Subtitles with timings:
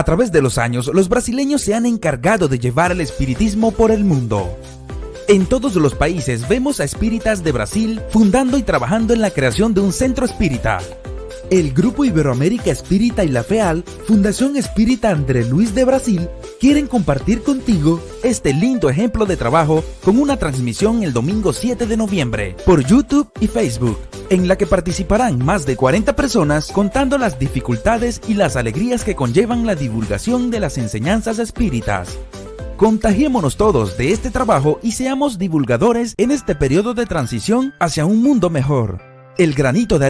[0.00, 3.90] A través de los años, los brasileños se han encargado de llevar el espiritismo por
[3.90, 4.48] el mundo.
[5.28, 9.74] En todos los países vemos a espíritas de Brasil fundando y trabajando en la creación
[9.74, 10.78] de un centro espírita.
[11.50, 16.28] El Grupo Iberoamérica Espírita y la FEAL, Fundación Espírita André Luis de Brasil,
[16.60, 21.96] quieren compartir contigo este lindo ejemplo de trabajo con una transmisión el domingo 7 de
[21.96, 27.40] noviembre por YouTube y Facebook, en la que participarán más de 40 personas contando las
[27.40, 32.16] dificultades y las alegrías que conllevan la divulgación de las enseñanzas espíritas.
[32.76, 38.22] Contagiémonos todos de este trabajo y seamos divulgadores en este periodo de transición hacia un
[38.22, 39.02] mundo mejor.
[39.36, 40.09] El granito de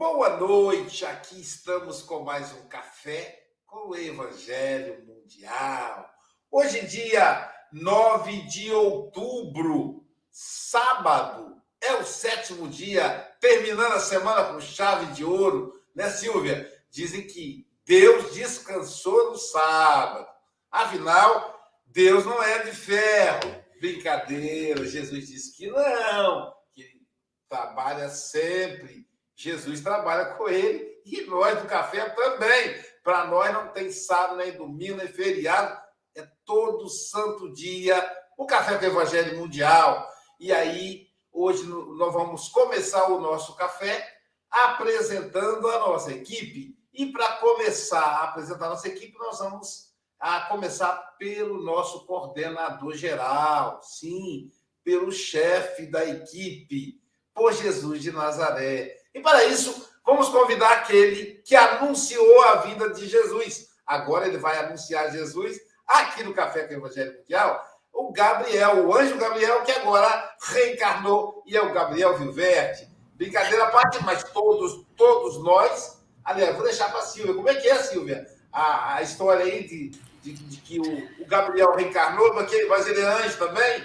[0.00, 6.10] Boa noite, aqui estamos com mais um café com o Evangelho Mundial.
[6.50, 13.10] Hoje, dia 9 de outubro, sábado, é o sétimo dia,
[13.42, 16.66] terminando a semana com chave de ouro, né, Silvia?
[16.90, 20.26] Dizem que Deus descansou no sábado.
[20.70, 23.54] Afinal, Deus não é de ferro.
[23.78, 27.06] Brincadeira, Jesus disse que não, que ele
[27.50, 29.09] trabalha sempre
[29.40, 32.78] Jesus trabalha com ele e nós do café também.
[33.02, 35.80] Para nós não tem sábado, nem domingo, nem feriado.
[36.14, 37.98] É todo santo dia
[38.36, 40.06] o Café com o Evangelho Mundial.
[40.38, 44.06] E aí, hoje nós vamos começar o nosso café
[44.50, 46.76] apresentando a nossa equipe.
[46.92, 52.94] E para começar a apresentar a nossa equipe, nós vamos a começar pelo nosso coordenador
[52.94, 54.50] geral, sim,
[54.84, 57.00] pelo chefe da equipe,
[57.32, 58.99] por Jesus de Nazaré.
[59.14, 63.68] E para isso, vamos convidar aquele que anunciou a vida de Jesus.
[63.86, 67.64] Agora ele vai anunciar Jesus aqui no Café com o Evangelho Mundial.
[67.92, 72.88] O Gabriel, o anjo Gabriel, que agora reencarnou e é o Gabriel Vilverte.
[73.14, 76.00] Brincadeira à parte, mas todos, todos nós.
[76.24, 77.34] Aliás, vou deixar para a Silvia.
[77.34, 78.26] Como é que é, Silvia?
[78.52, 79.88] A, a história aí de,
[80.22, 83.82] de, de que o, o, Gabriel reencarnou, mas, que, mas ele é anjo também?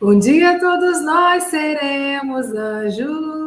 [0.00, 3.37] Um dia todos nós seremos anjos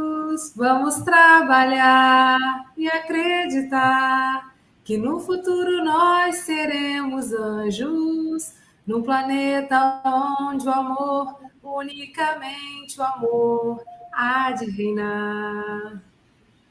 [0.56, 8.54] vamos trabalhar e acreditar que no futuro nós seremos anjos,
[8.86, 16.02] num planeta onde o amor, unicamente o amor, há de reinar.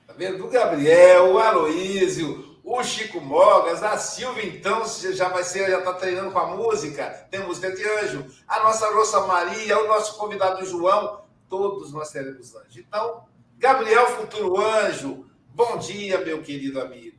[0.06, 0.44] Tá vendo?
[0.44, 4.82] O Gabriel, o Aloísio, o Chico Mogas, a Silvia, então,
[5.12, 8.92] já vai ser, já está treinando com a música, tem música de anjo, a nossa
[8.92, 12.76] Rosa Maria, o nosso convidado João, todos nós seremos anjos.
[12.76, 13.24] Então,
[13.60, 17.18] Gabriel Futuro Anjo, bom dia, meu querido amigo.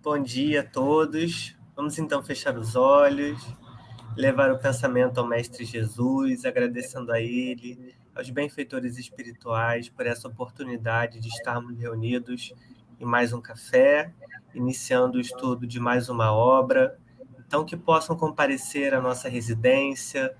[0.00, 1.56] Bom dia a todos.
[1.74, 3.44] Vamos então fechar os olhos,
[4.16, 11.18] levar o pensamento ao Mestre Jesus, agradecendo a Ele, aos benfeitores espirituais por essa oportunidade
[11.18, 12.54] de estarmos reunidos
[13.00, 14.14] em mais um café,
[14.54, 16.96] iniciando o estudo de mais uma obra.
[17.44, 20.32] Então, que possam comparecer à nossa residência,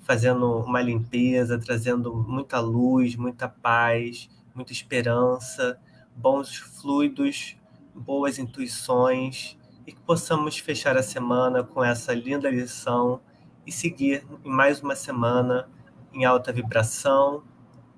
[0.00, 5.78] fazendo uma limpeza, trazendo muita luz, muita paz, muita esperança,
[6.16, 7.56] bons fluidos,
[7.94, 13.20] boas intuições e que possamos fechar a semana com essa linda lição
[13.66, 15.68] e seguir em mais uma semana
[16.12, 17.44] em alta vibração,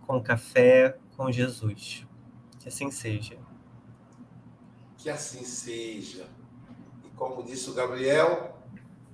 [0.06, 2.06] com café, com Jesus.
[2.58, 3.38] Que assim seja.
[4.96, 6.26] Que assim seja.
[7.04, 8.58] E como disse o Gabriel,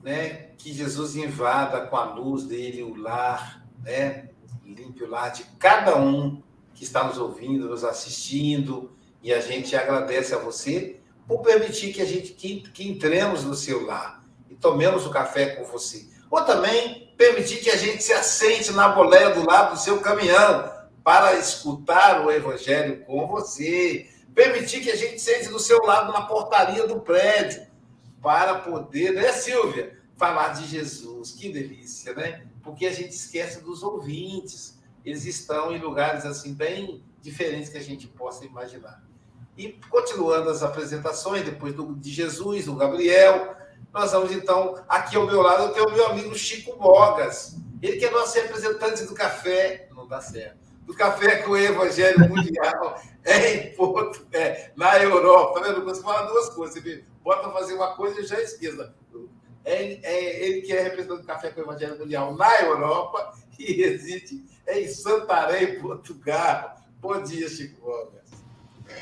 [0.02, 4.30] né, que Jesus invada com a luz dele o lar, né,
[4.64, 6.42] limpe o lar de cada um
[6.74, 8.90] que está nos ouvindo, nos assistindo,
[9.22, 13.54] e a gente agradece a você por permitir que a gente que, que entremos no
[13.54, 16.06] seu lar e tomemos o café com você.
[16.30, 20.72] Ou também permitir que a gente se assente na boleia do lado do seu caminhão
[21.02, 24.08] para escutar o evangelho com você.
[24.34, 27.66] Permitir que a gente sente do seu lado na portaria do prédio
[28.20, 31.32] para poder, né, Silvia, falar de Jesus.
[31.32, 32.46] Que delícia, né?
[32.62, 34.73] Porque a gente esquece dos ouvintes.
[35.04, 39.02] Eles estão em lugares assim bem diferentes que a gente possa imaginar.
[39.56, 43.54] E continuando as apresentações, depois do, de Jesus, do Gabriel,
[43.92, 47.56] nós vamos então, aqui ao meu lado, eu tenho o meu amigo Chico Bogas.
[47.80, 52.28] Ele que é nosso representante do café, não dá certo, do café com o Evangelho
[52.28, 55.60] Mundial em Porto, é, na Europa.
[55.60, 55.84] Tá vendo?
[55.84, 56.82] Você fala duas coisas.
[56.82, 58.94] Você bota fazer uma coisa e já esqueça.
[59.64, 63.72] É, é, ele que é representante do Café com o Evangelho Mundial na Europa e
[63.72, 66.76] reside em Santarém, Portugal.
[67.00, 68.24] Bom dia, Chico Bogas.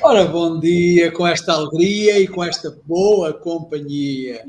[0.01, 4.43] Ora, bom dia com esta alegria e com esta boa companhia.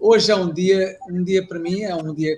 [0.00, 2.36] Hoje é um dia, um dia para mim, é um dia,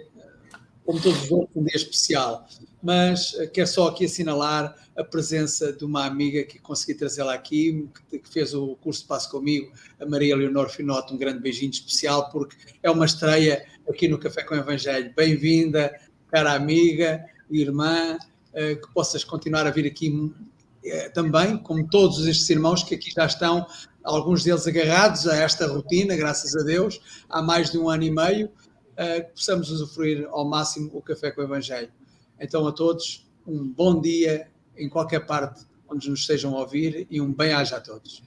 [0.84, 2.46] como todos os outros, um dia especial,
[2.82, 8.20] mas quero só aqui assinalar a presença de uma amiga que consegui trazê-la aqui, que
[8.28, 12.56] fez o curso de passo comigo, a Maria Leonor Finoto, um grande beijinho especial, porque
[12.82, 15.12] é uma estreia aqui no Café com o Evangelho.
[15.16, 15.98] Bem-vinda,
[16.30, 17.24] cara amiga,
[17.60, 18.18] irmã,
[18.52, 20.32] eh, que possas continuar a vir aqui
[20.84, 23.66] eh, também, como todos estes irmãos que aqui já estão,
[24.02, 28.10] alguns deles agarrados a esta rotina, graças a Deus, há mais de um ano e
[28.10, 28.50] meio,
[28.96, 31.90] eh, que possamos usufruir ao máximo o Café com o Evangelho.
[32.38, 37.20] Então, a todos, um bom dia em qualquer parte onde nos estejam a ouvir e
[37.20, 38.22] um bem-aja a todos.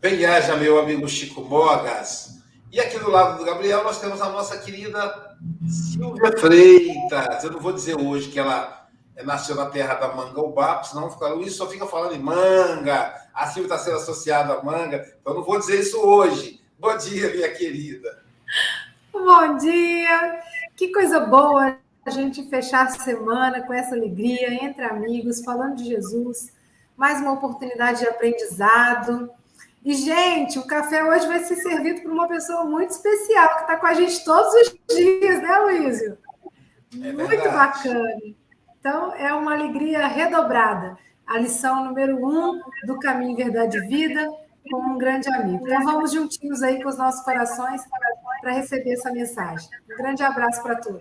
[0.00, 2.43] Bem-aja, meu amigo Chico Mogas.
[2.74, 7.44] E aqui do lado do Gabriel, nós temos a nossa querida Silvia Freitas.
[7.44, 8.88] Eu não vou dizer hoje que ela
[9.22, 13.14] nasceu na terra da manga bapo, senão fica, Luiz só fica falando em manga.
[13.32, 16.60] A Silvia está sendo associada à manga, então não vou dizer isso hoje.
[16.76, 18.24] Bom dia, minha querida.
[19.12, 20.40] Bom dia.
[20.74, 25.84] Que coisa boa a gente fechar a semana com essa alegria, entre amigos, falando de
[25.84, 26.52] Jesus.
[26.96, 29.30] Mais uma oportunidade de aprendizado.
[29.84, 33.76] E, gente, o café hoje vai ser servido por uma pessoa muito especial, que está
[33.76, 36.18] com a gente todos os dias, né, Luísio?
[37.02, 38.08] É muito bacana.
[38.80, 40.96] Então, é uma alegria redobrada.
[41.26, 44.26] A lição número um do Caminho Verdade e Vida,
[44.70, 45.66] com um grande amigo.
[45.66, 47.82] Então, vamos juntinhos aí com os nossos corações
[48.40, 49.68] para receber essa mensagem.
[49.90, 51.00] Um grande abraço para todos.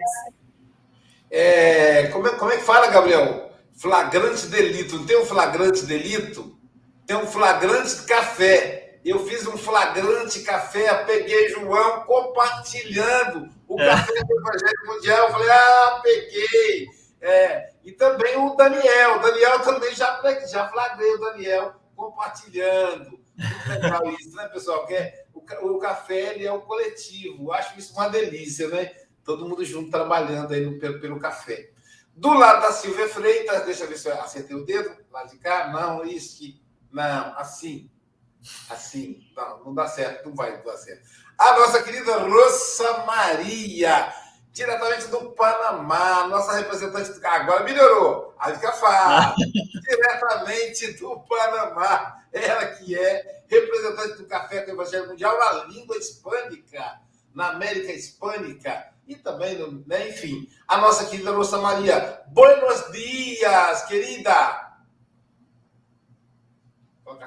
[1.31, 3.49] É, como, é, como é que fala, Gabriel?
[3.75, 4.97] Flagrante delito.
[4.97, 6.57] Não tem um flagrante delito?
[7.05, 8.99] Tem um flagrante café.
[9.03, 13.89] Eu fiz um flagrante café, peguei João compartilhando o é.
[13.89, 15.27] café do Evangelho Mundial.
[15.27, 16.87] Eu falei, ah, peguei.
[17.19, 19.17] É, e também o Daniel.
[19.17, 23.19] O Daniel também já, já flagrei o Daniel compartilhando.
[23.37, 24.85] Muito legal isso, né, pessoal?
[24.85, 27.47] Que é, o, o café ele é um coletivo.
[27.47, 28.91] Eu acho isso uma delícia, né?
[29.23, 31.69] todo mundo junto trabalhando aí no, pelo, pelo café.
[32.15, 35.37] Do lado da Silvia Freitas, deixa eu ver se eu acertei o dedo, lá de
[35.37, 36.43] cá, não, isso,
[36.93, 37.89] não, assim,
[38.69, 41.03] assim, não, não dá certo, não vai dar certo.
[41.37, 44.13] A nossa querida Rosa Maria,
[44.51, 49.35] diretamente do Panamá, nossa representante do agora melhorou, aí fica fácil,
[49.81, 55.97] diretamente do Panamá, ela que é representante do Café com o Evangelho Mundial na língua
[55.97, 57.01] hispânica,
[57.33, 59.57] na América Hispânica, e também,
[59.87, 62.21] né, enfim, a nossa querida Rosa Maria.
[62.27, 64.72] Buenos dias, querida!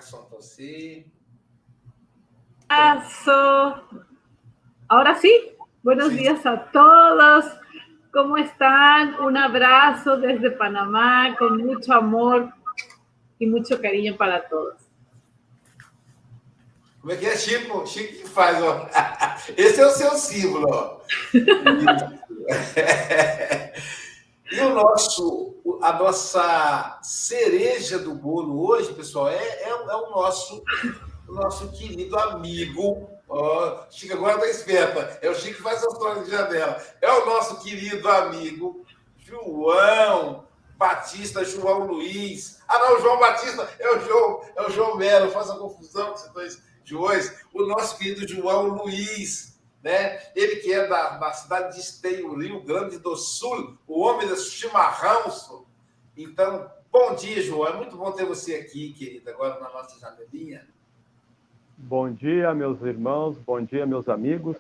[0.01, 1.07] Som para você.
[2.69, 4.01] Abraço.
[4.89, 6.19] Ahora sí, buenos sí.
[6.19, 7.45] días a todos.
[8.13, 9.21] ¿Cómo están?
[9.21, 12.53] Un abrazo desde Panamá con mucho amor
[13.39, 14.87] y mucho cariño para todos.
[17.01, 17.87] Como é que é, Chico?
[17.87, 18.89] Chico que faz, ó.
[19.57, 21.03] Esse é o seu símbolo.
[24.53, 30.63] E o nosso, a nossa cereja do bolo hoje, pessoal, é, é, é o nosso,
[31.29, 35.19] o nosso querido amigo Oh, Chico agora está esperta.
[35.21, 36.81] É o Chico que faz a história de janela.
[37.03, 38.87] É o nosso querido amigo
[39.19, 40.47] João
[40.77, 42.61] Batista, João Luiz.
[42.69, 45.33] Ah, não, João Batista é o João, é o João Melo.
[45.33, 47.35] Faz a confusão com esses dois Joões.
[47.53, 49.56] O nosso querido João Luiz,
[49.87, 50.19] né?
[50.35, 54.37] Ele que é da, da cidade de Esteio, Rio Grande do Sul, o homem do
[54.37, 55.65] chimarrão.
[56.17, 57.69] Então, bom dia, João.
[57.69, 60.67] É muito bom ter você aqui, querido, agora na nossa janelinha.
[61.79, 64.57] Bom dia, meus irmãos, bom dia, meus amigos.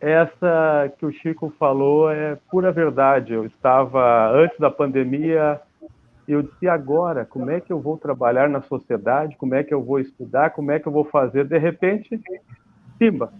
[0.00, 3.34] Essa que o Chico falou é pura verdade.
[3.34, 5.60] Eu estava, antes da pandemia,
[6.26, 9.36] eu disse, agora, como é que eu vou trabalhar na sociedade?
[9.36, 10.50] Como é que eu vou estudar?
[10.50, 11.44] Como é que eu vou fazer?
[11.44, 12.18] De repente,
[12.96, 13.30] Simba,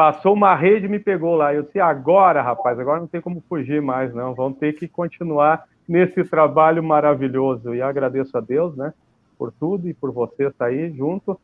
[0.00, 1.52] passou uma rede e me pegou lá.
[1.52, 4.34] Eu disse, agora, rapaz, agora não tem como fugir mais, não.
[4.34, 7.74] Vamos ter que continuar nesse trabalho maravilhoso.
[7.74, 8.94] E agradeço a Deus, né,
[9.36, 11.38] por tudo e por você estar aí junto.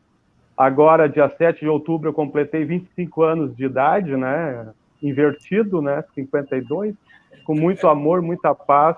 [0.57, 4.73] Agora, dia 7 de outubro, eu completei 25 anos de idade, né?
[5.03, 6.03] Invertido, né?
[6.15, 6.95] 52,
[7.45, 8.97] com muito amor, muita paz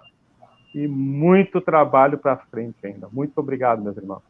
[0.72, 3.08] e muito trabalho para frente ainda.
[3.12, 4.22] Muito obrigado, meus irmãos.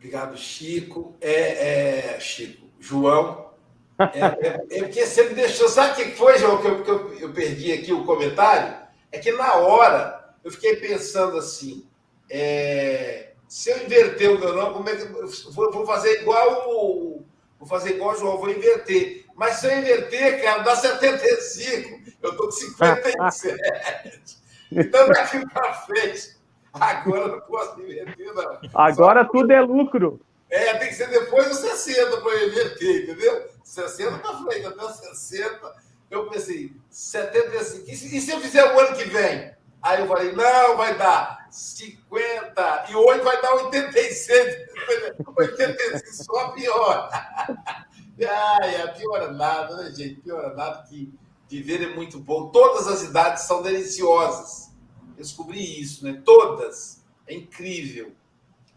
[0.00, 1.14] Obrigado, Chico.
[1.20, 3.50] É, é Chico, João.
[3.98, 5.68] É, é, é, porque você me deixou.
[5.68, 8.78] Sabe o que foi, João, que eu, que eu, eu perdi aqui o comentário?
[9.12, 11.86] É que na hora eu fiquei pensando assim.
[12.30, 15.04] É, se eu inverter o meu nome, como é que
[15.50, 17.26] vou, vou fazer igual o.
[17.58, 19.26] Vou fazer igual o João, vou inverter.
[19.36, 22.00] Mas se eu inverter, cara, dá 75.
[22.22, 24.38] Eu estou com 57.
[24.72, 26.39] então, daqui para frente,
[26.72, 28.58] agora não posso inverter, não.
[28.74, 29.30] Agora Só...
[29.30, 30.20] tudo é lucro.
[30.50, 33.48] É, tem que ser depois dos 60 para inverter, entendeu?
[33.62, 35.74] 60 para frente, até os 60.
[36.10, 37.88] Eu pensei, 75.
[37.88, 39.52] E se, e se eu fizer o ano que vem?
[39.82, 44.56] Aí eu falei, não, vai dar 50, e hoje vai dar 86.
[45.36, 47.10] 86 só pior.
[48.28, 50.20] Ai, a piora nada, né, gente?
[50.20, 51.10] Piora nada que
[51.48, 52.50] viver é muito bom.
[52.50, 54.69] Todas as idades são deliciosas.
[55.20, 56.20] Descobri isso, né?
[56.24, 57.04] Todas.
[57.26, 58.12] É incrível.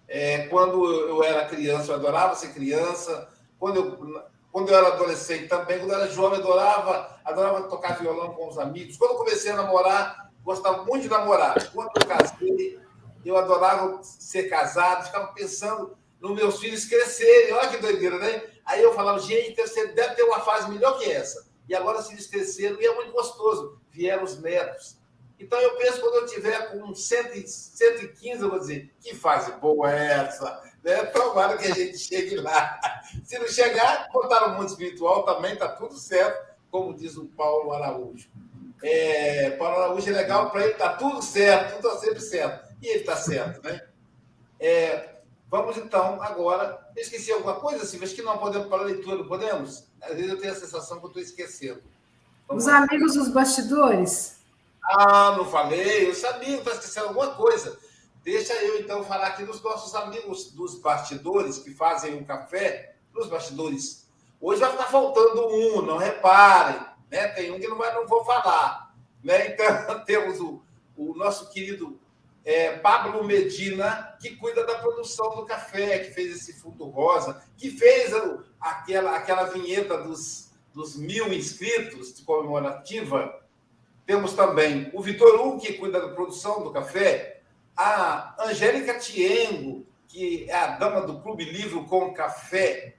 [0.07, 3.29] É, quando eu era criança, eu adorava ser criança.
[3.57, 7.99] Quando eu, quando eu era adolescente também, quando eu era jovem, eu adorava, adorava tocar
[7.99, 8.97] violão com os amigos.
[8.97, 11.71] Quando eu comecei a namorar, gostava muito de namorar.
[11.71, 12.79] Quando eu casei,
[13.25, 17.53] eu adorava ser casado, ficava pensando nos meus filhos crescerem.
[17.53, 18.43] Olha que doideira, né?
[18.65, 21.47] Aí eu falava, gente, você deve ter uma fase melhor que essa.
[21.67, 23.79] E agora, se eles cresceram, e é muito gostoso.
[23.89, 24.97] Vieram os netos.
[25.39, 29.91] Então, eu penso, quando eu tiver com 100, 115, eu vou dizer, que fase boa
[29.91, 30.61] é essa?
[30.83, 31.03] Né?
[31.05, 32.79] Tomara que a gente chegue lá.
[33.23, 37.73] Se não chegar, botar o mundo espiritual também, está tudo certo, como diz o Paulo
[37.73, 38.29] Araújo.
[38.81, 42.73] É, Paulo Araújo é legal, para ele está tudo certo, tudo está sempre certo.
[42.81, 43.81] E ele está certo, né?
[44.59, 45.15] É,
[45.49, 46.79] vamos então agora.
[46.95, 48.07] Esqueci alguma coisa, Silvia?
[48.07, 49.85] Acho que não podemos para a leitura, podemos?
[50.01, 51.81] Às vezes eu tenho a sensação que eu estou esquecendo.
[52.47, 52.79] Vamos Os lá.
[52.79, 54.42] amigos dos bastidores.
[54.83, 57.77] Ah, não falei, eu sabia estou esquecendo alguma coisa.
[58.23, 63.27] Deixa eu então falar aqui dos nossos amigos dos bastidores que fazem um café, nos
[63.27, 64.07] bastidores.
[64.39, 66.81] Hoje vai ficar faltando um, não reparem.
[67.09, 67.27] Né?
[67.29, 68.93] Tem um que não, vai, não vou falar.
[69.23, 69.47] Né?
[69.47, 70.61] Então, temos o,
[70.97, 71.99] o nosso querido
[72.43, 77.69] é, Pablo Medina, que cuida da produção do café, que fez esse fundo rosa, que
[77.71, 78.11] fez
[78.59, 83.42] aquela, aquela vinheta dos, dos mil inscritos de comemorativa.
[84.05, 87.41] Temos também o Vitor Hugo, que cuida da produção do café,
[87.75, 92.95] a Angélica Tiengo, que é a dama do Clube Livro com Café,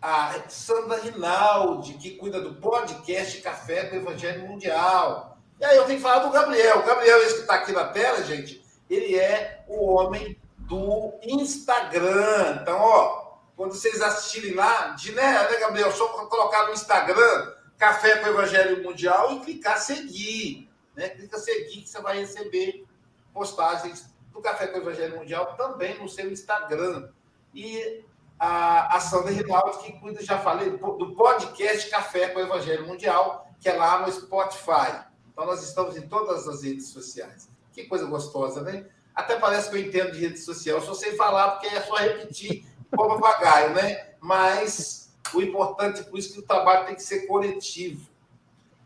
[0.00, 5.38] a Sandra Rinaldi, que cuida do podcast Café do Evangelho Mundial.
[5.58, 6.80] E aí eu tenho que falar do Gabriel.
[6.80, 12.58] O Gabriel, esse que está aqui na tela, gente, ele é o homem do Instagram.
[12.60, 15.90] Então, ó, quando vocês assistirem lá, de, né, né, Gabriel?
[15.90, 20.70] Só colocar no Instagram Café com o Evangelho Mundial e clicar seguir.
[20.94, 21.08] Né?
[21.08, 22.86] Clica seguir que você vai receber
[23.32, 27.10] postagens do Café com o Evangelho Mundial também no seu Instagram.
[27.54, 28.04] E
[28.38, 33.48] a, a Sandra Rinaldi, que cuida, já falei, do podcast Café com o Evangelho Mundial,
[33.60, 35.04] que é lá no Spotify.
[35.32, 37.48] Então, nós estamos em todas as redes sociais.
[37.72, 38.86] Que coisa gostosa, né?
[39.14, 42.66] Até parece que eu entendo de rede social, só sei falar, porque é só repetir
[42.94, 44.14] como papagaio, né?
[44.20, 48.08] Mas o importante, por isso que o trabalho tem que ser coletivo.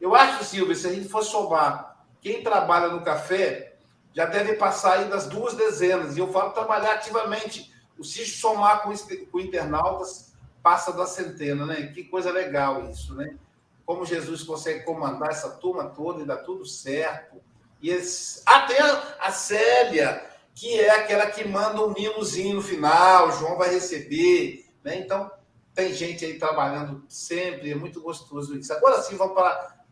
[0.00, 3.76] Eu acho, Silvia, se a gente for somar quem trabalha no café,
[4.12, 6.16] já deve passar aí das duas dezenas.
[6.16, 8.92] E eu falo trabalhar ativamente o se somar com,
[9.30, 11.88] com internautas, passa da centena, né?
[11.88, 13.36] Que coisa legal isso, né?
[13.84, 17.40] Como Jesus consegue comandar essa turma toda e dá tudo certo.
[17.80, 18.42] E eles...
[18.44, 18.78] até
[19.20, 24.66] a Célia, que é aquela que manda um mimozinho no final, o João vai receber,
[24.82, 24.98] né?
[24.98, 25.30] Então,
[25.78, 28.72] tem gente aí trabalhando sempre, é muito gostoso isso.
[28.72, 29.84] Agora sim, vamos parar,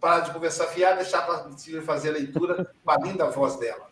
[0.00, 3.54] parar de conversar fiar, deixar para a Silvia fazer a leitura com a linda voz
[3.54, 3.88] dela.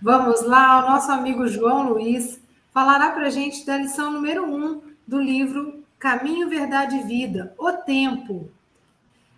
[0.00, 2.40] Vamos lá, o nosso amigo João Luiz
[2.72, 7.70] falará para a gente da lição número um do livro Caminho, Verdade e Vida, O
[7.70, 8.50] Tempo.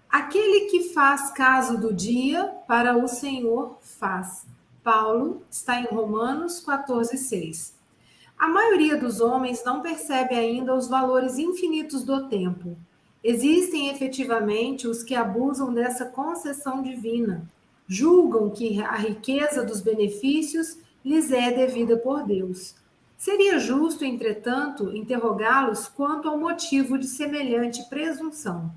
[0.08, 4.46] Aquele que faz caso do dia, para o Senhor faz.
[4.84, 7.79] Paulo está em Romanos 14, 6.
[8.40, 12.74] A maioria dos homens não percebe ainda os valores infinitos do tempo.
[13.22, 17.46] Existem efetivamente os que abusam dessa concessão divina,
[17.86, 22.74] julgam que a riqueza dos benefícios lhes é devida por Deus.
[23.18, 28.72] Seria justo, entretanto, interrogá-los quanto ao motivo de semelhante presunção.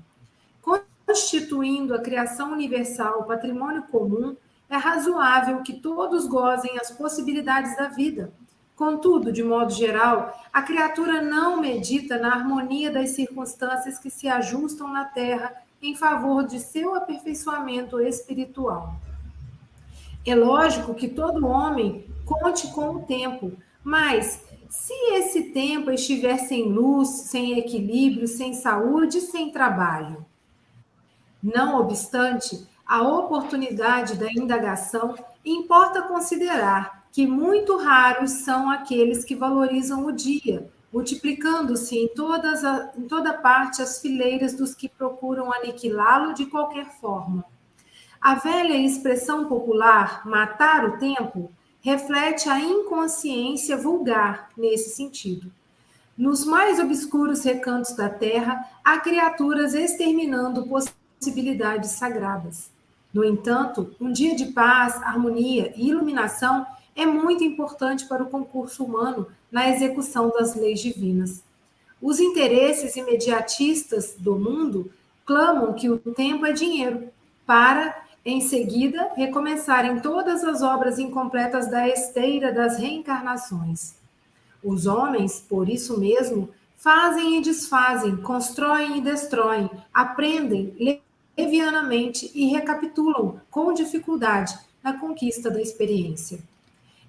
[0.60, 4.36] Constituindo a criação universal patrimônio comum,
[4.68, 8.30] é razoável que todos gozem as possibilidades da vida.
[8.76, 14.88] Contudo, de modo geral, a criatura não medita na harmonia das circunstâncias que se ajustam
[14.88, 18.94] na terra em favor de seu aperfeiçoamento espiritual.
[20.26, 23.52] É lógico que todo homem conte com o tempo,
[23.84, 30.24] mas se esse tempo estiver sem luz, sem equilíbrio, sem saúde, sem trabalho.
[31.40, 35.14] Não obstante, a oportunidade da indagação
[35.44, 42.92] importa considerar que muito raros são aqueles que valorizam o dia, multiplicando-se em, todas a,
[42.98, 47.44] em toda parte as fileiras dos que procuram aniquilá-lo de qualquer forma.
[48.20, 55.52] A velha expressão popular, matar o tempo, reflete a inconsciência vulgar nesse sentido.
[56.18, 62.72] Nos mais obscuros recantos da terra, há criaturas exterminando possibilidades sagradas.
[63.12, 68.84] No entanto, um dia de paz, harmonia e iluminação é muito importante para o concurso
[68.84, 71.42] humano na execução das leis divinas.
[72.00, 74.90] Os interesses imediatistas do mundo
[75.24, 77.08] clamam que o tempo é dinheiro
[77.46, 83.96] para em seguida, recomeçarem todas as obras incompletas da esteira das reencarnações.
[84.62, 91.02] Os homens, por isso mesmo, fazem e desfazem, constroem e destroem, aprendem
[91.36, 96.38] levianamente e recapitulam com dificuldade na conquista da experiência.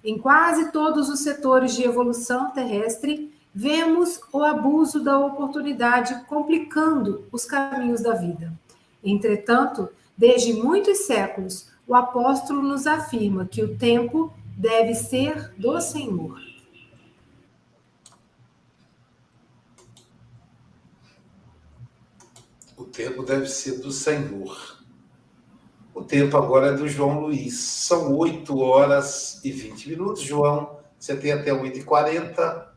[0.06, 7.44] Em quase todos os setores de evolução terrestre, vemos o abuso da oportunidade complicando os
[7.44, 8.50] caminhos da vida.
[9.04, 16.40] Entretanto, Desde muitos séculos, o apóstolo nos afirma que o tempo deve ser do Senhor.
[22.78, 24.75] O tempo deve ser do Senhor.
[25.96, 27.54] O tempo agora é do João Luiz.
[27.58, 30.20] São 8 horas e 20 minutos.
[30.20, 32.68] João, você tem até 8h40.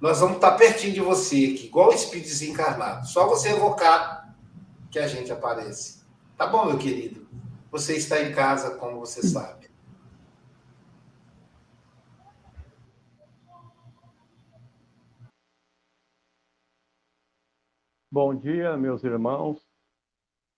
[0.00, 3.06] Nós vamos estar pertinho de você aqui, igual o espírito desencarnado.
[3.06, 4.36] Só você evocar
[4.90, 6.02] que a gente aparece.
[6.36, 7.28] Tá bom, meu querido.
[7.70, 9.70] Você está em casa, como você sabe.
[18.10, 19.64] Bom dia, meus irmãos.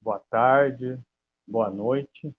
[0.01, 0.99] Boa tarde,
[1.47, 2.35] boa noite.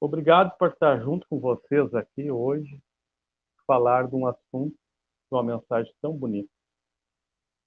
[0.00, 2.82] Obrigado por estar junto com vocês aqui hoje,
[3.66, 6.48] falar de um assunto, de uma mensagem tão bonita.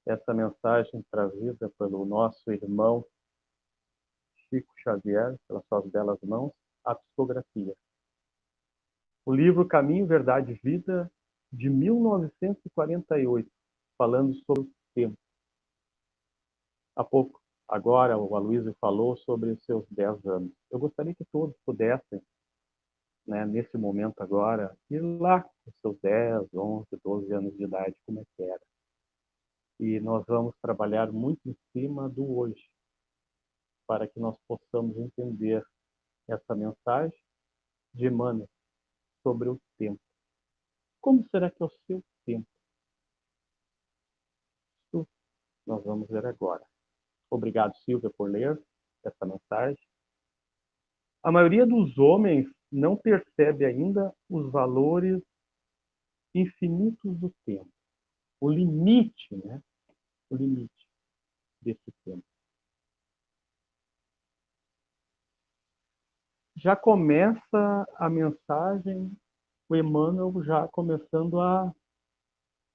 [0.08, 3.06] Essa mensagem trazida pelo nosso irmão
[4.50, 6.52] Chico Xavier, pelas suas belas mãos,
[6.84, 7.76] a psicografia.
[9.26, 11.12] O livro Caminho, Verdade e Vida,
[11.54, 13.50] de 1948,
[13.96, 15.18] falando sobre o tempo.
[16.96, 17.41] Há pouco,
[17.72, 20.52] agora, o Aloysio falou sobre os seus 10 anos.
[20.70, 22.22] Eu gostaria que todos pudessem,
[23.26, 28.20] né, nesse momento agora, ir lá com seus 10, 11, 12 anos de idade, como
[28.20, 28.62] é que era.
[29.80, 32.70] E nós vamos trabalhar muito em cima do hoje
[33.88, 35.66] para que nós possamos entender
[36.30, 37.20] essa mensagem
[37.94, 38.50] de Emmanuel
[39.24, 40.00] sobre o tempo.
[41.02, 42.48] Como será que é o seu tempo?
[44.88, 45.08] Isso
[45.66, 46.71] nós vamos ver agora.
[47.32, 48.62] Obrigado, Silvia, por ler
[49.04, 49.82] essa mensagem.
[51.24, 55.22] A maioria dos homens não percebe ainda os valores
[56.36, 57.72] infinitos do tempo,
[58.40, 59.62] o limite, né?
[60.30, 60.88] O limite
[61.62, 62.24] desse tempo.
[66.62, 69.12] já começa a mensagem,
[69.68, 71.74] o Emmanuel já começando a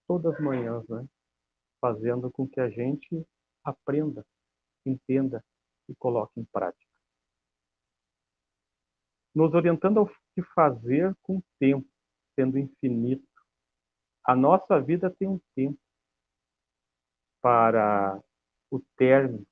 [0.09, 1.07] todas as manhãs, né?
[1.81, 3.25] Fazendo com que a gente
[3.62, 4.27] aprenda,
[4.88, 5.44] entenda
[5.88, 6.85] e coloque em prática.
[9.35, 11.88] Nos orientando ao que fazer com o tempo,
[12.35, 13.27] sendo infinito.
[14.25, 15.79] A nossa vida tem um tempo
[17.40, 18.20] para
[18.70, 19.46] o término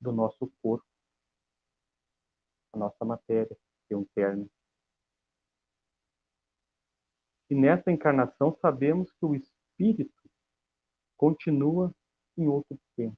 [0.00, 0.86] do nosso corpo.
[2.72, 3.56] A nossa matéria
[3.88, 4.50] tem um término.
[7.50, 10.30] E nessa encarnação sabemos que o espírito
[11.16, 11.94] continua
[12.36, 13.16] em outro tempo,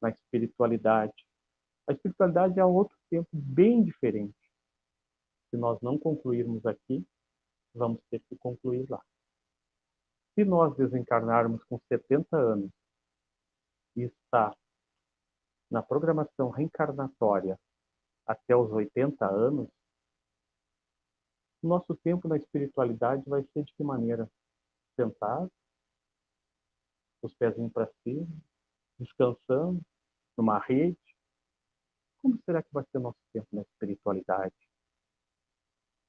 [0.00, 1.26] na espiritualidade.
[1.88, 4.34] A espiritualidade é outro tempo bem diferente.
[5.50, 7.06] Se nós não concluirmos aqui,
[7.74, 9.02] vamos ter que concluir lá.
[10.34, 12.70] Se nós desencarnarmos com 70 anos
[13.94, 14.54] e estar
[15.70, 17.58] na programação reencarnatória
[18.26, 19.68] até os 80 anos,
[21.62, 24.30] nosso tempo na espiritualidade vai ser de que maneira?
[24.94, 25.50] Sentado,
[27.22, 28.26] os pezinhos para cima,
[28.98, 29.80] descansando
[30.36, 30.98] numa rede.
[32.20, 34.54] Como será que vai ser nosso tempo na espiritualidade?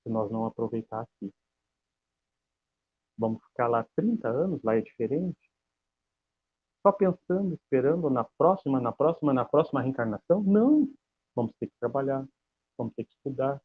[0.04, 1.34] Se nós não aproveitar aqui.
[3.18, 5.38] Vamos ficar lá 30 anos, lá é diferente?
[6.86, 10.44] Só pensando, esperando na próxima, na próxima, na próxima reencarnação?
[10.44, 10.88] Não!
[11.36, 12.26] Vamos ter que trabalhar,
[12.78, 13.62] vamos ter que estudar,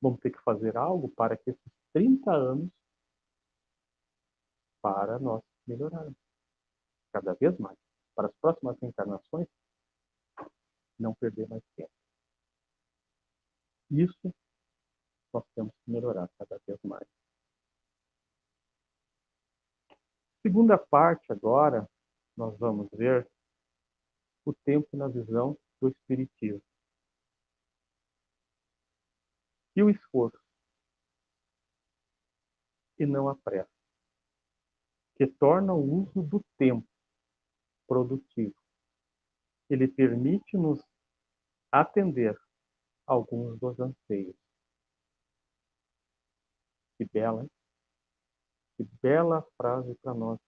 [0.00, 2.70] vamos ter que fazer algo para que esses 30 anos
[4.82, 6.27] para nós melhorarmos
[7.12, 7.78] cada vez mais.
[8.14, 9.46] Para as próximas reencarnações,
[10.98, 11.92] não perder mais tempo.
[13.90, 14.34] Isso
[15.32, 17.06] nós temos que melhorar cada vez mais.
[20.42, 21.88] Segunda parte agora,
[22.36, 23.28] nós vamos ver
[24.44, 26.62] o tempo na visão do Espiritismo.
[29.76, 30.42] E o esforço,
[32.98, 33.70] e não a pressa,
[35.16, 36.88] que torna o uso do tempo
[37.88, 38.54] produtivo.
[39.68, 40.80] Ele permite-nos
[41.72, 42.38] atender
[43.06, 44.36] alguns dos anseios.
[46.96, 47.50] Que bela, hein?
[48.76, 50.38] Que bela frase para nós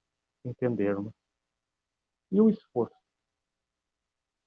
[0.45, 1.13] entendermos.
[2.31, 2.95] E o esforço?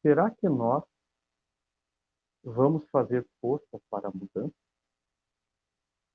[0.01, 0.83] Será que nós
[2.43, 4.53] vamos fazer força para a mudança?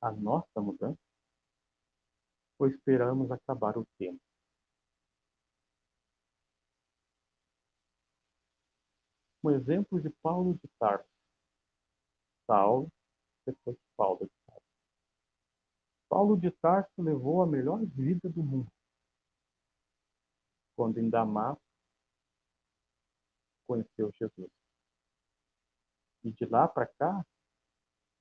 [0.01, 0.99] A nossa mudança?
[2.59, 4.28] Ou esperamos acabar o tempo?
[9.43, 11.09] Um exemplo de Paulo de Tarso.
[12.47, 12.91] Saulo,
[13.47, 14.39] depois Paulo de
[16.09, 18.73] Paulo de Tarso levou a melhor vida do mundo.
[20.75, 21.63] Quando em Damasco
[23.67, 24.51] conheceu Jesus.
[26.25, 27.25] E de lá para cá,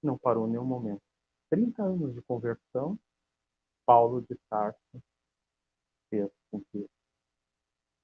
[0.03, 1.01] não parou nenhum momento.
[1.49, 2.99] 30 anos de conversão,
[3.85, 5.01] Paulo de Tarso
[6.09, 6.89] fez com que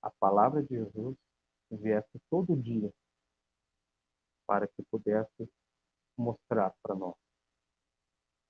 [0.02, 1.18] a palavra de Jesus
[1.70, 2.94] viesse todo dia
[4.46, 5.50] para que pudesse
[6.18, 7.16] mostrar para nós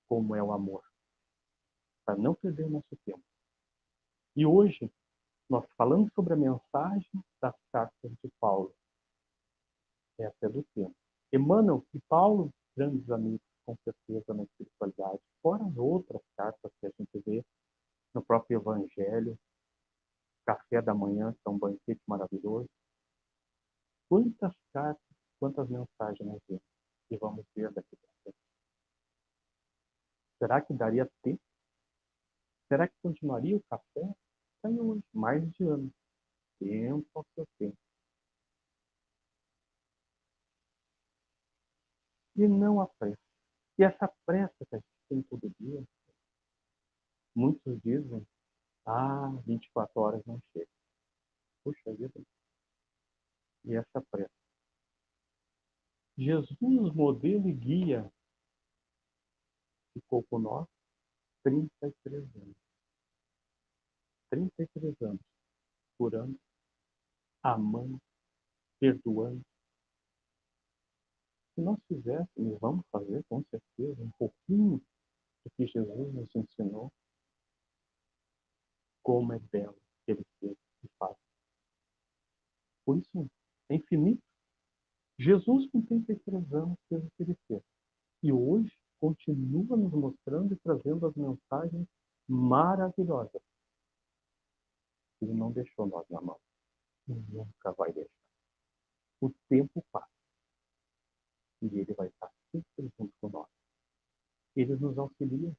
[0.08, 0.84] como é o amor
[2.06, 3.24] para não perder nosso tempo.
[4.36, 4.92] E hoje,
[5.50, 8.74] nós falamos sobre a mensagem das cartas de Paulo.
[10.20, 10.96] Essa é do tempo.
[11.32, 16.92] Emmanuel e Paulo, grandes amigos, com certeza, na espiritualidade, fora as outras cartas que a
[16.98, 17.44] gente vê
[18.14, 19.38] no próprio Evangelho,
[20.46, 22.70] Café da Manhã, que é um banquete maravilhoso.
[24.10, 25.13] Quantas cartas,
[25.44, 26.64] quantas mensagens nós vemos
[27.12, 28.38] e vamos ver daqui para frente.
[30.40, 31.42] Será que daria tempo
[32.70, 34.16] Será que continuaria o café?
[34.56, 35.92] Está hoje, mais de ano.
[36.58, 37.78] Tempo ao seu tempo.
[42.38, 43.20] E não a pressa.
[43.78, 45.84] E essa pressa que a gente tem todo dia,
[47.36, 48.26] muitos dizem,
[48.86, 50.72] ah, 24 horas não chega.
[51.66, 52.22] Puxa vida.
[53.66, 54.43] E essa pressa.
[56.18, 58.12] Jesus, modelo e guia,
[59.94, 60.68] ficou com nós
[61.44, 62.56] 33 anos.
[64.30, 65.22] 33 anos,
[65.98, 66.40] curando,
[67.44, 68.00] amando,
[68.80, 69.44] perdoando.
[71.54, 74.82] Se nós fizéssemos, vamos fazer com certeza um pouquinho
[75.44, 76.92] do que Jesus nos ensinou,
[79.04, 81.16] como é belo que ele fez e faz.
[82.86, 83.30] Por isso,
[83.70, 84.33] é infinito.
[85.24, 87.62] Jesus, com 33 anos, fez o que ele fez.
[88.22, 91.88] E hoje continua nos mostrando e trazendo as mensagens
[92.28, 93.42] maravilhosas
[95.24, 96.40] ele não deixou nós na mão.
[97.08, 98.12] E nunca vai deixar.
[99.22, 100.08] O tempo passa.
[101.62, 103.48] E ele vai estar sempre junto com nós.
[104.56, 105.56] Ele nos auxilia.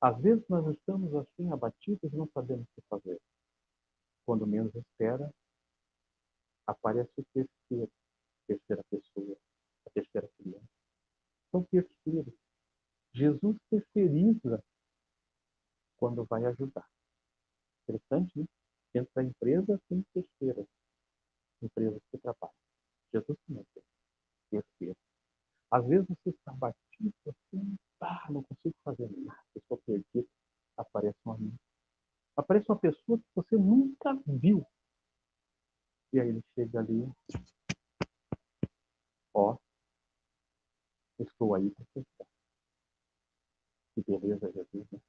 [0.00, 3.20] Às vezes nós estamos assim abatidos e não sabemos o que fazer.
[4.24, 5.32] Quando menos espera,
[6.66, 7.90] aparece o terceiro,
[8.46, 9.36] terceira pessoa,
[9.86, 10.68] a terceira criança.
[11.50, 12.34] São terceiros.
[13.14, 14.62] Jesus terceiriza
[15.96, 16.86] quando vai ajudar.
[17.84, 18.46] Interessante, né?
[18.92, 20.66] Dentro da empresa tem terceiras
[21.62, 22.54] empresas que trabalham.
[23.12, 23.82] Jesus também tem
[24.50, 24.96] terceira.
[25.70, 30.28] Às vezes você está batido assim, ah, não consigo fazer nada, estou perdido.
[30.76, 31.56] Aparece um amigo.
[32.36, 34.64] Aparece uma pessoa que você nunca viu.
[36.12, 37.10] E aí ele chega ali,
[39.34, 39.56] ó,
[41.18, 42.26] estou aí para testar.
[43.94, 45.00] Que beleza, Jesus, né?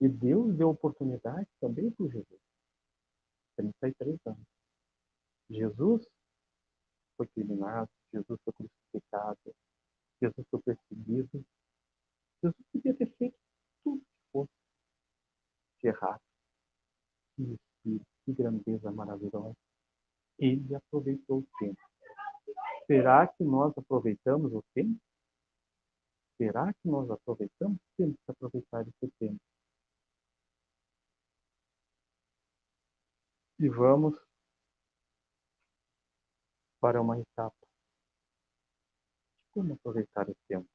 [0.00, 2.40] E Deus deu oportunidade também para Jesus.
[3.56, 4.46] 33 anos.
[5.50, 6.06] Jesus
[7.16, 9.54] foi criminado, Jesus foi crucificado,
[10.20, 11.44] Jesus foi perseguido.
[12.42, 13.38] Jesus podia ter feito
[13.82, 14.52] tudo que fosse
[15.80, 16.20] de errado.
[17.36, 19.56] Que espírito, que grandeza maravilhosa.
[20.38, 21.80] Ele aproveitou o tempo.
[22.86, 25.00] Será que nós aproveitamos o tempo?
[26.36, 27.78] Será que nós aproveitamos?
[27.96, 29.40] Temos que aproveitar esse tempo.
[33.58, 34.14] E vamos
[36.78, 37.56] para uma etapa.
[39.54, 40.68] Como aproveitar o tempo?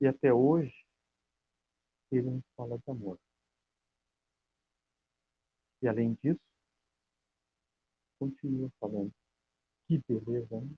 [0.00, 0.74] E até hoje,
[2.10, 3.18] ele nos fala de amor.
[5.82, 6.40] E além disso,
[8.18, 9.23] continua falando.
[9.86, 10.74] Que beleza, hein?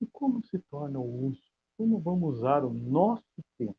[0.00, 1.42] E como se torna o uso?
[1.76, 3.24] Como vamos usar o nosso
[3.56, 3.76] tempo?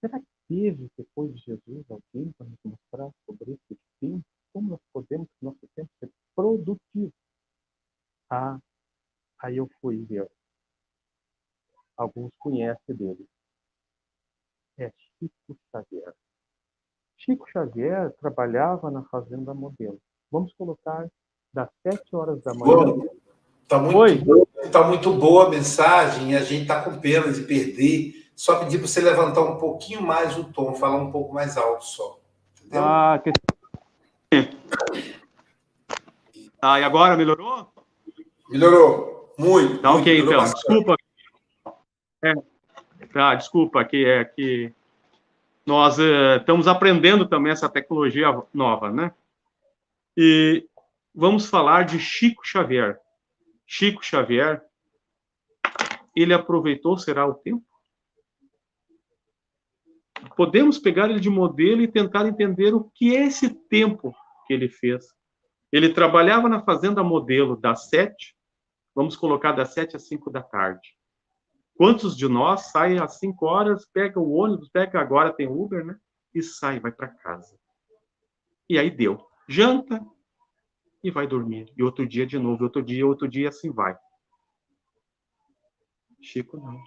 [0.00, 4.24] Será que teve, depois de Jesus, alguém para nos mostrar sobre esse tempo?
[4.52, 7.12] Como nós podemos, no nosso tempo, ser produtivo?
[8.30, 8.58] Ah,
[9.40, 10.30] aí eu fui ver.
[11.96, 13.28] Alguns conhecem dele.
[14.78, 16.14] É Chico Xavier.
[17.16, 20.00] Chico Xavier trabalhava na Fazenda Modelo.
[20.30, 21.06] Vamos colocar
[21.52, 22.94] das sete horas da manhã.
[23.62, 27.42] Está muito, boa, tá muito boa a mensagem e a gente está com pena de
[27.42, 31.56] perder só pedir para você levantar um pouquinho mais o tom, falar um pouco mais
[31.56, 32.18] alto só.
[32.60, 32.82] Entendeu?
[32.82, 33.32] Ah, que...
[36.62, 37.66] ah, e agora melhorou?
[38.48, 39.34] Melhorou.
[39.36, 39.82] Muito.
[39.82, 40.54] Tá ok, melhorou então.
[40.54, 40.96] Desculpa.
[42.22, 42.32] É,
[43.12, 44.72] tá, desculpa, que é que
[45.66, 49.12] nós uh, estamos aprendendo também essa tecnologia nova, né?
[50.20, 50.68] E
[51.14, 52.98] vamos falar de Chico Xavier.
[53.64, 54.60] Chico Xavier,
[56.16, 57.68] ele aproveitou, será o tempo?
[60.36, 64.14] podemos pegar ele de modelo e tentar entender o que é esse tempo
[64.46, 65.04] que ele fez.
[65.70, 68.36] Ele trabalhava na fazenda modelo das sete,
[68.94, 70.96] vamos colocar das sete às cinco da tarde.
[71.76, 75.96] Quantos de nós saem às cinco horas, pega o ônibus, pega agora tem Uber, né?
[76.34, 77.56] E sai, vai para casa.
[78.68, 79.27] E aí deu.
[79.48, 80.04] Janta
[81.02, 81.72] e vai dormir.
[81.76, 83.96] E outro dia de novo, outro dia, outro dia, assim vai.
[86.20, 86.78] Chico não.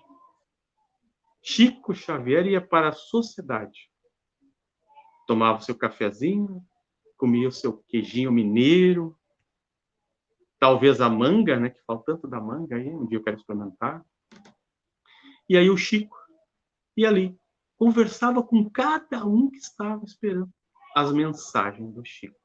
[1.42, 3.90] Chico Xavier ia para a sociedade.
[5.26, 6.64] Tomava seu cafezinho,
[7.18, 9.18] comia o seu queijinho mineiro,
[10.60, 14.06] talvez a manga, né, que fala tanto da manga aí, um dia eu quero experimentar.
[15.50, 16.16] E aí o Chico
[16.96, 17.40] ia ali,
[17.78, 20.52] conversava com cada um que estava esperando
[20.96, 22.41] as mensagens do Chico.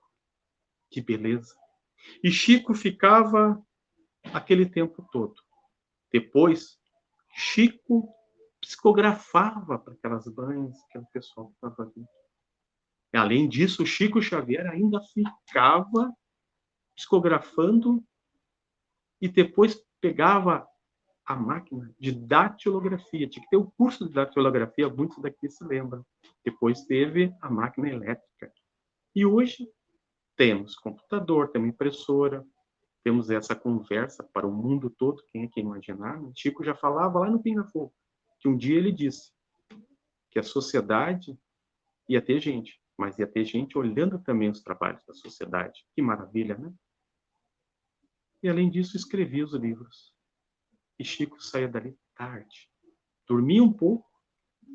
[0.90, 1.54] Que beleza.
[2.22, 3.62] E Chico ficava
[4.32, 5.34] aquele tempo todo.
[6.12, 6.78] Depois,
[7.34, 8.08] Chico
[8.60, 12.06] psicografava para aquelas banhas, aquele pessoal que estava ali.
[13.12, 16.12] E, além disso, Chico Xavier ainda ficava
[16.94, 18.02] psicografando
[19.20, 20.66] e depois pegava
[21.24, 23.28] a máquina de datilografia.
[23.28, 26.04] Tinha que ter o curso de datilografia, muitos daqui se lembram.
[26.44, 28.52] Depois teve a máquina elétrica.
[29.14, 29.68] E hoje
[30.36, 32.46] temos computador, temos impressora,
[33.02, 36.20] temos essa conversa para o mundo todo, quem é que imaginar?
[36.20, 37.94] O Chico já falava lá no Pinga Fogo
[38.38, 39.32] que um dia ele disse
[40.30, 41.38] que a sociedade
[42.08, 45.84] ia ter gente, mas ia ter gente olhando também os trabalhos da sociedade.
[45.94, 46.72] Que maravilha, né?
[48.42, 50.14] E além disso, escrevia os livros.
[50.98, 52.70] E Chico saía dali tarde,
[53.26, 54.08] dormia um pouco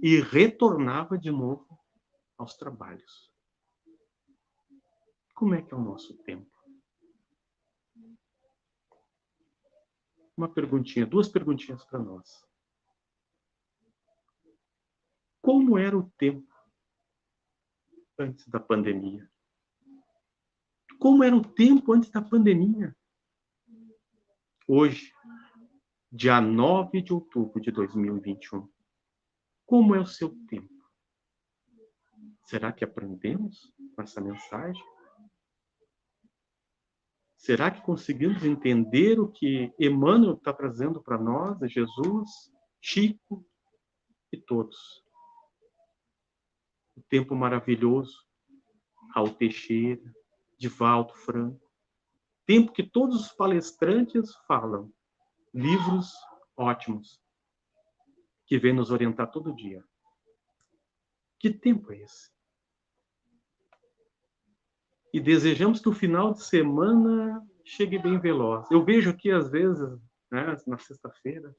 [0.04, 1.80] e retornava de novo
[2.38, 3.31] aos trabalhos.
[5.42, 6.56] Como é que é o nosso tempo?
[10.38, 12.46] Uma perguntinha, duas perguntinhas para nós
[15.42, 16.48] como era o tempo
[18.20, 19.28] antes da pandemia.
[21.00, 22.96] Como era o tempo antes da pandemia?
[24.68, 25.12] Hoje,
[26.12, 28.72] dia 9 de outubro de 2021.
[29.66, 30.70] Como é o seu tempo?
[32.46, 35.01] Será que aprendemos com essa mensagem?
[37.42, 42.30] Será que conseguimos entender o que Emmanuel está trazendo para nós, Jesus,
[42.80, 43.44] Chico
[44.32, 45.04] e todos?
[46.96, 48.16] O tempo maravilhoso,
[49.16, 50.04] Raul Teixeira,
[50.60, 51.68] Divaldo Franco.
[52.46, 54.94] Tempo que todos os palestrantes falam.
[55.52, 56.14] Livros
[56.56, 57.20] ótimos,
[58.46, 59.84] que vem nos orientar todo dia.
[61.40, 62.32] Que tempo é esse?
[65.13, 68.69] E desejamos que o final de semana chegue bem veloz.
[68.71, 69.89] Eu vejo aqui, às vezes,
[70.32, 71.54] né, na sexta-feira,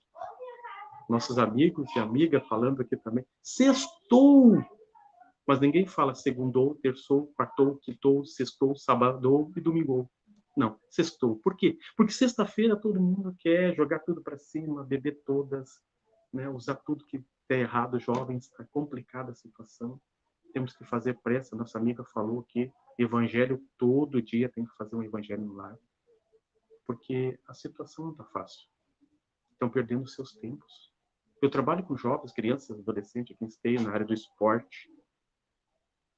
[1.09, 4.63] nossos amigos e amigas falando aqui também, sextou!
[5.47, 10.09] Mas ninguém fala segundou, terçou, quartou, quintou, sextou, sabadou e domingou.
[10.57, 11.37] Não, sextou.
[11.37, 11.79] Por quê?
[11.97, 15.71] Porque sexta-feira todo mundo quer jogar tudo para cima, beber todas,
[16.33, 20.01] né, usar tudo que é errado, jovens, está complicada a situação.
[20.53, 21.57] Temos que fazer pressa.
[21.57, 25.79] Nossa amiga falou aqui, Evangelho todo dia tem que fazer um evangelho no lar.
[26.87, 28.69] Porque a situação não está fácil.
[29.53, 30.93] Estão perdendo seus tempos.
[31.41, 34.91] Eu trabalho com jovens, crianças, adolescentes aqui em Esteio, na área do esporte.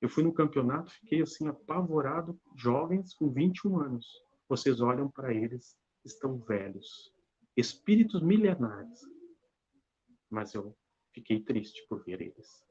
[0.01, 4.07] Eu fui no campeonato, fiquei assim apavorado, jovens com 21 anos.
[4.49, 7.15] Vocês olham para eles, estão velhos,
[7.57, 9.01] espíritos milenares.
[10.29, 10.77] Mas eu
[11.15, 12.64] fiquei triste por ver eles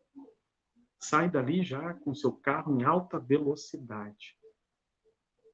[1.04, 4.38] sai dali já com seu carro em alta velocidade.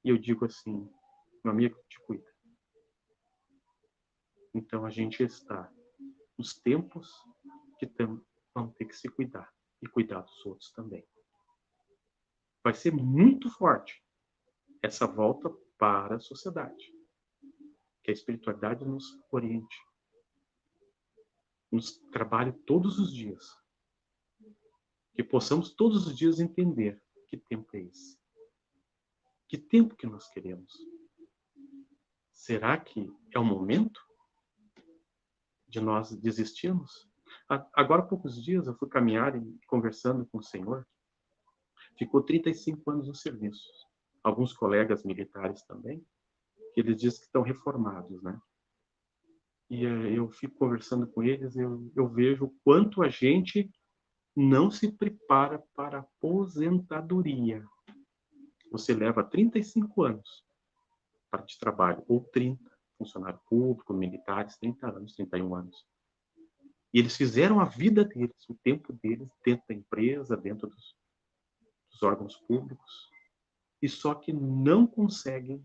[0.04, 0.88] E eu digo assim,
[1.44, 2.30] meu amigo, te cuida.
[4.54, 5.72] Então a gente está
[6.38, 7.12] nos tempos
[7.80, 11.08] que tam, vamos ter que se cuidar e cuidar dos outros também.
[12.64, 14.04] Vai ser muito forte
[14.84, 16.94] essa volta para a sociedade.
[18.04, 19.78] Que a espiritualidade nos oriente,
[21.72, 23.46] nos trabalhe todos os dias
[25.20, 28.18] que possamos todos os dias entender que tempo é esse.
[29.50, 30.72] Que tempo que nós queremos?
[32.32, 33.06] Será que
[33.36, 34.00] é o momento
[35.68, 37.12] de nós desistirmos?
[37.74, 40.88] Agora, há poucos dias, eu fui caminhar e conversando com o Senhor.
[41.98, 43.68] Ficou 35 anos no serviço.
[44.24, 46.02] Alguns colegas militares também,
[46.74, 48.40] que eles dizem que estão reformados, né?
[49.70, 53.70] E eh, eu fico conversando com eles, eu, eu vejo o quanto a gente
[54.40, 57.66] não se prepara para aposentadoria.
[58.72, 60.46] Você leva 35 anos
[61.30, 62.64] para de trabalho, ou 30,
[62.98, 65.86] funcionário público, militares, 30 anos, 31 anos.
[66.94, 70.96] E eles fizeram a vida deles, o tempo deles, dentro da empresa, dentro dos,
[71.92, 73.10] dos órgãos públicos,
[73.82, 75.64] e só que não conseguem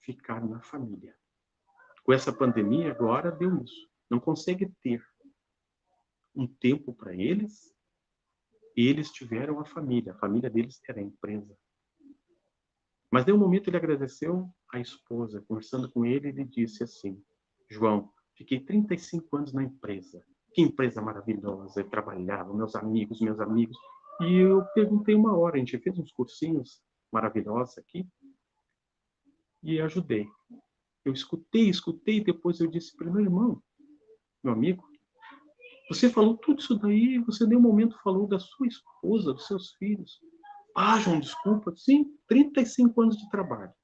[0.00, 1.16] ficar na família.
[2.02, 3.88] Com essa pandemia, agora deu isso.
[4.10, 5.02] Não consegue ter
[6.34, 7.72] um tempo para eles
[8.76, 11.56] eles tiveram a família, a família deles era a empresa.
[13.10, 17.20] Mas em um momento ele agradeceu a esposa, conversando com ele, ele disse assim:
[17.68, 20.24] João, fiquei 35 anos na empresa.
[20.52, 23.76] Que empresa maravilhosa, eu trabalhava, meus amigos, meus amigos.
[24.20, 26.80] E eu perguntei uma hora, a gente fez uns cursinhos
[27.12, 28.06] maravilhosos aqui
[29.62, 30.28] e ajudei.
[31.04, 33.62] Eu escutei, escutei, depois eu disse para meu irmão,
[34.42, 34.89] meu amigo,
[35.90, 39.72] você falou tudo isso daí, você nem um momento falou da sua esposa, dos seus
[39.72, 40.20] filhos.
[40.76, 41.74] Ah, João, desculpa.
[41.74, 43.74] Sim, 35 anos de trabalho.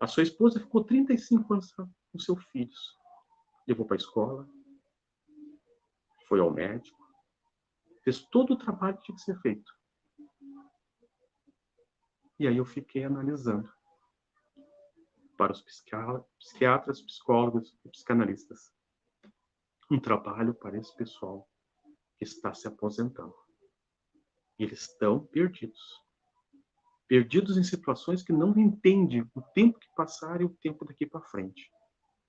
[0.00, 2.98] A sua esposa ficou 35 anos com seus filhos.
[3.68, 4.48] Levou para a escola,
[6.26, 6.98] foi ao médico,
[8.02, 9.70] fez todo o trabalho que tinha que ser feito.
[12.40, 13.70] E aí eu fiquei analisando
[15.36, 18.72] para os psiquiatras, psicólogos e psicanalistas
[19.92, 21.46] um trabalho para esse pessoal
[22.16, 23.34] que está se aposentando.
[24.58, 25.80] Eles estão perdidos.
[27.06, 31.20] Perdidos em situações que não entendem o tempo que passar e o tempo daqui para
[31.20, 31.70] frente.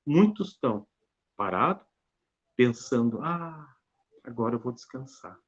[0.06, 0.86] Muitos estão
[1.38, 1.88] parados,
[2.58, 3.74] pensando: ah,
[4.26, 5.40] agora eu vou descansar.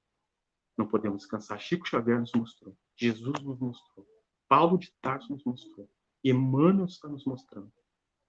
[0.78, 1.60] Não podemos descansar.
[1.60, 4.08] Chico Xavier nos mostrou, Jesus nos mostrou,
[4.48, 5.90] Paulo de Tarso nos mostrou,
[6.24, 7.74] Emmanuel está nos mostrando,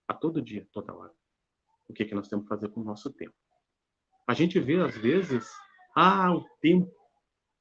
[0.09, 1.15] a todo dia, toda hora,
[1.89, 3.35] o que, é que nós temos que fazer com o nosso tempo.
[4.27, 5.49] A gente vê, às vezes,
[5.95, 6.91] ah, o tempo.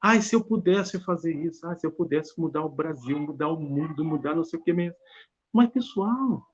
[0.02, 3.60] Ah, se eu pudesse fazer isso, ah, se eu pudesse mudar o Brasil, mudar o
[3.60, 4.98] mundo, mudar não sei o que mesmo.
[5.54, 6.46] Mas, pessoal,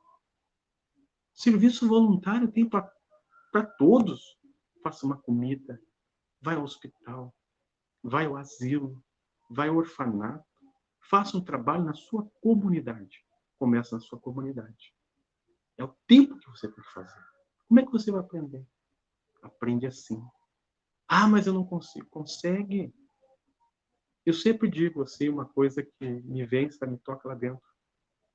[1.34, 4.22] serviço voluntário tem para todos.
[4.84, 5.80] Faça uma comida,
[6.42, 7.34] vai ao hospital,
[8.04, 9.04] vai ao asilo,
[9.50, 10.46] vai ao orfanato,
[11.10, 13.24] faça um trabalho na sua comunidade.
[13.60, 14.94] Começa na sua comunidade.
[15.78, 17.24] É o tempo que você tem que fazer.
[17.68, 18.66] Como é que você vai aprender?
[19.42, 20.22] Aprende assim.
[21.08, 22.08] Ah, mas eu não consigo.
[22.10, 22.94] Consegue.
[24.26, 27.62] Eu sempre digo assim uma coisa que me vem, me toca lá dentro.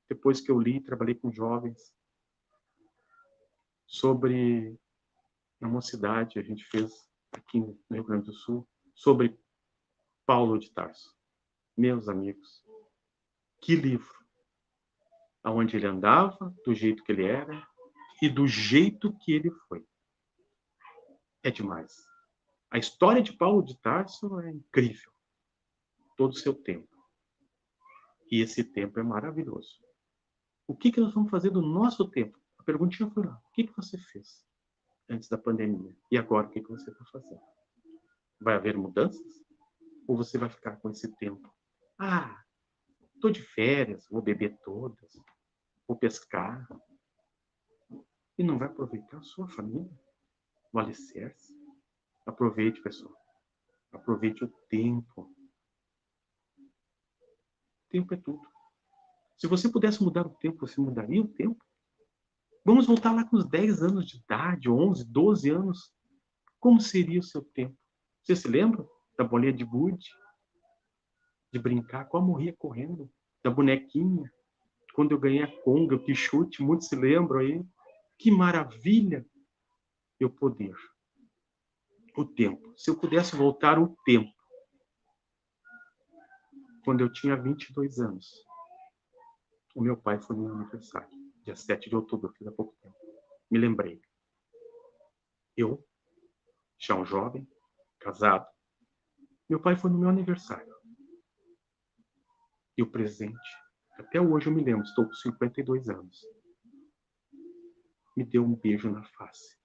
[0.08, 1.92] depois que eu li, trabalhei com jovens,
[3.86, 4.78] sobre
[5.60, 9.38] na mocidade, a gente fez aqui no Rio Grande do Sul, sobre
[10.26, 11.14] Paulo de Tarso.
[11.76, 12.64] Meus amigos,
[13.60, 14.14] que livro!
[15.42, 17.66] Aonde ele andava, do jeito que ele era
[18.20, 19.86] e do jeito que ele foi.
[21.46, 22.04] É demais.
[22.72, 25.12] A história de Paulo de Tarso é incrível.
[26.16, 26.88] Todo o seu tempo.
[28.28, 29.80] E esse tempo é maravilhoso.
[30.66, 32.36] O que, que nós vamos fazer do nosso tempo?
[32.58, 33.40] A perguntinha foi lá.
[33.46, 34.44] O que, que você fez
[35.08, 35.96] antes da pandemia?
[36.10, 37.40] E agora, o que, que você está fazendo?
[38.40, 39.46] Vai haver mudanças?
[40.08, 41.48] Ou você vai ficar com esse tempo?
[41.96, 42.42] Ah,
[43.14, 45.12] estou de férias, vou beber todas,
[45.86, 46.66] vou pescar.
[48.36, 50.05] E não vai aproveitar a sua família?
[50.76, 51.58] O alicerce?
[52.26, 53.16] Aproveite, pessoal.
[53.90, 55.22] Aproveite o tempo.
[56.52, 58.46] O tempo é tudo.
[59.38, 61.64] Se você pudesse mudar o tempo, você mudaria o tempo?
[62.62, 65.94] Vamos voltar lá com os 10 anos de idade, 11, 12 anos.
[66.60, 67.74] Como seria o seu tempo?
[68.22, 70.10] Você se lembra da bolinha de gude?
[71.50, 72.04] De brincar?
[72.04, 73.10] Como morria correndo?
[73.42, 74.30] Da bonequinha?
[74.92, 77.64] Quando eu ganhei a conga, o quichute, muitos se lembram aí.
[78.18, 79.24] Que maravilha
[80.18, 80.74] eu poder
[82.16, 82.72] o tempo.
[82.76, 84.32] Se eu pudesse voltar o tempo,
[86.84, 88.32] quando eu tinha 22 anos,
[89.74, 91.10] o meu pai foi no meu aniversário,
[91.42, 92.96] dia 7 de outubro, fiz há pouco tempo.
[93.50, 94.00] Me lembrei.
[95.56, 95.86] Eu,
[96.78, 97.46] já um jovem,
[97.98, 98.46] casado,
[99.48, 100.74] meu pai foi no meu aniversário.
[102.76, 103.48] E o presente,
[103.92, 106.20] até hoje eu me lembro, estou com 52 anos,
[108.16, 109.55] me deu um beijo na face.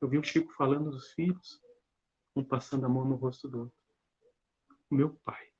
[0.00, 1.62] Eu vi o Chico falando dos filhos,
[2.34, 3.78] um passando a mão no rosto do outro.
[4.90, 5.52] O meu pai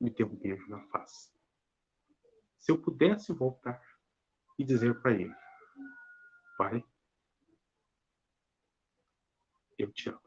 [0.00, 1.32] me deu um beijo na face.
[2.58, 3.82] Se eu pudesse voltar
[4.56, 5.34] e dizer para ele:
[6.56, 6.84] Pai,
[9.76, 10.20] eu te amo.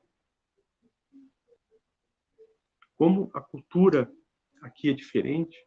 [2.96, 4.14] Como a cultura
[4.62, 5.58] aqui é diferente,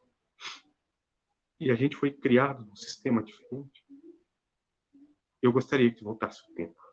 [1.59, 3.85] e a gente foi criado num sistema diferente,
[5.41, 6.86] eu gostaria que voltasse o tempo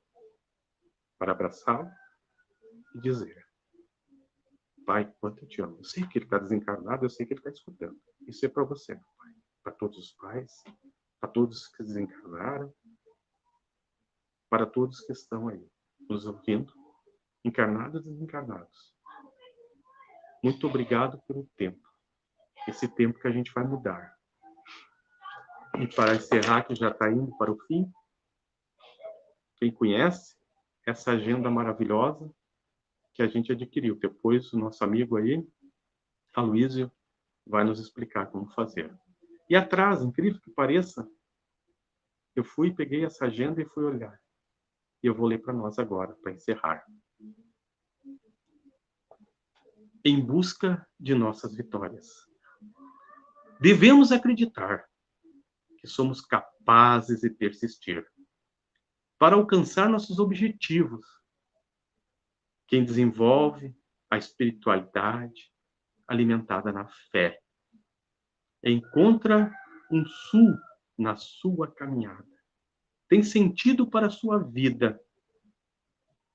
[1.23, 1.89] para abraçá-lo
[2.95, 3.47] e dizer:
[4.85, 5.77] Pai, quanto eu te amo.
[5.77, 7.97] Eu sei que ele está desencarnado, eu sei que ele está escutando.
[8.27, 9.31] Isso é para você, meu Pai.
[9.63, 10.61] Para todos os pais,
[11.21, 12.73] para todos que desencarnaram,
[14.49, 15.65] para todos que estão aí,
[16.09, 16.73] nos ouvindo,
[17.45, 18.93] encarnados e desencarnados.
[20.43, 21.87] Muito obrigado pelo tempo.
[22.67, 24.13] Esse tempo que a gente vai mudar.
[25.79, 27.89] E para encerrar, que já está indo para o fim,
[29.55, 30.42] quem conhece
[30.85, 32.29] essa agenda maravilhosa,
[33.13, 33.95] que a gente adquiriu.
[33.95, 35.45] Depois, o nosso amigo aí,
[36.33, 36.91] Aloysio,
[37.45, 38.93] vai nos explicar como fazer.
[39.49, 41.07] E atrás, incrível que pareça,
[42.35, 44.19] eu fui, peguei essa agenda e fui olhar.
[45.01, 46.85] E eu vou ler para nós agora, para encerrar.
[50.03, 52.07] Em busca de nossas vitórias.
[53.59, 54.89] Devemos acreditar
[55.77, 58.05] que somos capazes de persistir
[59.23, 61.07] para alcançar nossos objetivos
[62.67, 63.73] quem desenvolve
[64.09, 65.49] a espiritualidade
[66.05, 67.39] alimentada na fé.
[68.61, 69.49] Encontra
[69.89, 70.57] um sul
[70.97, 72.27] na sua caminhada.
[73.07, 75.01] Tem sentido para a sua vida,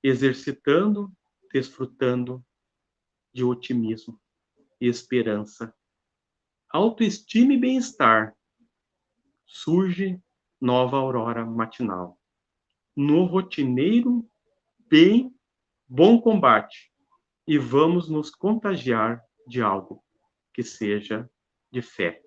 [0.01, 1.15] exercitando,
[1.53, 2.43] desfrutando
[3.31, 4.19] de otimismo
[4.81, 5.71] e esperança.
[6.71, 8.35] Autoestima e bem-estar.
[9.45, 10.19] Surge
[10.59, 12.18] nova aurora matinal.
[13.01, 14.29] No rotineiro
[14.89, 15.33] bem
[15.87, 16.91] bom combate
[17.47, 20.03] e vamos nos contagiar de algo
[20.53, 21.31] que seja
[21.71, 22.21] de fé,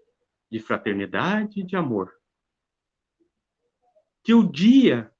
[0.51, 2.11] de fraternidade de amor.
[4.25, 5.13] Que o dia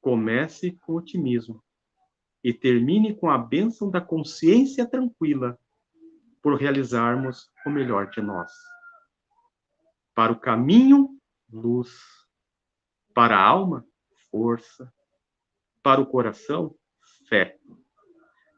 [0.00, 1.62] comece com otimismo
[2.42, 5.58] e termine com a bênção da consciência tranquila
[6.40, 8.50] por realizarmos o melhor de nós.
[10.14, 11.20] Para o caminho,
[11.52, 11.94] luz.
[13.12, 13.86] Para a alma,
[14.34, 14.92] força.
[15.80, 16.76] Para o coração,
[17.28, 17.56] fé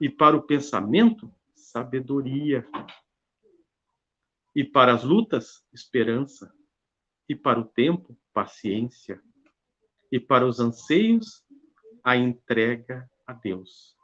[0.01, 2.67] e para o pensamento, sabedoria.
[4.55, 6.51] E para as lutas, esperança.
[7.29, 9.21] E para o tempo, paciência.
[10.11, 11.45] E para os anseios,
[12.03, 13.95] a entrega a Deus.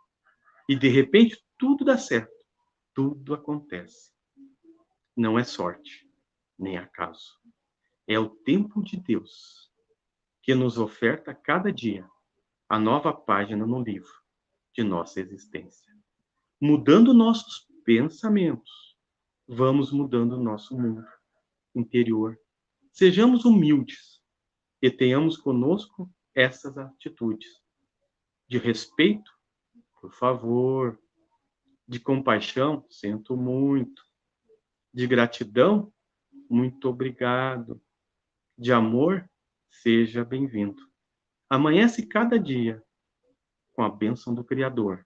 [0.69, 2.45] E de repente tudo dá certo,
[2.93, 4.13] tudo acontece.
[5.17, 6.07] Não é sorte,
[6.59, 7.41] nem acaso.
[8.07, 9.72] É o tempo de Deus
[10.43, 12.09] que nos oferta cada dia
[12.69, 14.13] a nova página no livro
[14.75, 15.93] de nossa existência.
[16.61, 18.97] Mudando nossos pensamentos,
[19.47, 21.07] vamos mudando nosso mundo
[21.75, 22.39] interior
[22.93, 24.21] Sejamos humildes
[24.83, 27.49] e tenhamos conosco essas atitudes
[28.47, 29.33] de respeito,
[29.99, 31.01] por favor,
[31.89, 34.05] de compaixão, sinto muito,
[34.93, 35.91] de gratidão,
[36.51, 37.81] muito obrigado,
[38.59, 39.27] de amor,
[39.73, 40.81] seja bem-vindo.
[41.49, 42.83] Amanhece cada dia
[43.73, 45.05] com a bênção do Criador.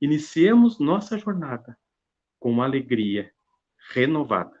[0.00, 1.76] Iniciemos nossa jornada
[2.38, 3.32] com alegria
[3.90, 4.56] renovada,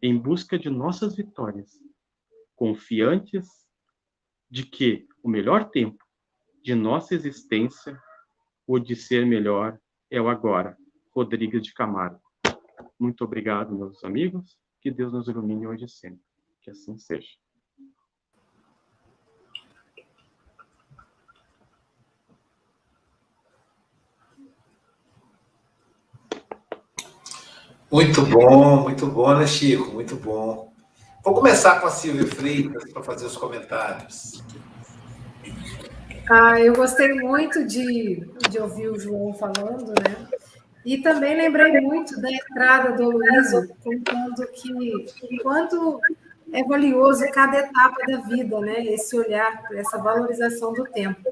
[0.00, 1.72] em busca de nossas vitórias,
[2.54, 3.48] confiantes
[4.50, 6.04] de que o melhor tempo
[6.62, 8.00] de nossa existência,
[8.66, 9.80] o de ser melhor,
[10.10, 10.76] é o agora.
[11.10, 12.20] Rodrigues de Camargo.
[12.98, 14.58] Muito obrigado, meus amigos.
[14.80, 16.22] Que Deus nos ilumine hoje e sempre.
[16.60, 17.41] Que assim seja.
[27.92, 29.92] Muito bom, muito bom, né, Chico?
[29.92, 30.72] Muito bom.
[31.22, 34.42] Vou começar com a Silvia Freitas para fazer os comentários.
[36.30, 40.26] Ah, eu gostei muito de, de ouvir o João falando, né?
[40.86, 46.00] E também lembrei muito da entrada do Luísio, contando que quanto
[46.50, 48.86] é valioso cada etapa da vida, né?
[48.86, 51.28] Esse olhar, essa valorização do tempo.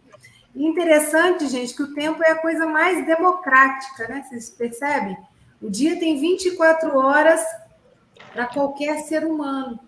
[0.54, 4.26] E interessante, gente, que o tempo é a coisa mais democrática, né?
[4.28, 5.16] Vocês percebem?
[5.60, 7.40] O dia tem 24 horas
[8.32, 9.78] para qualquer ser humano,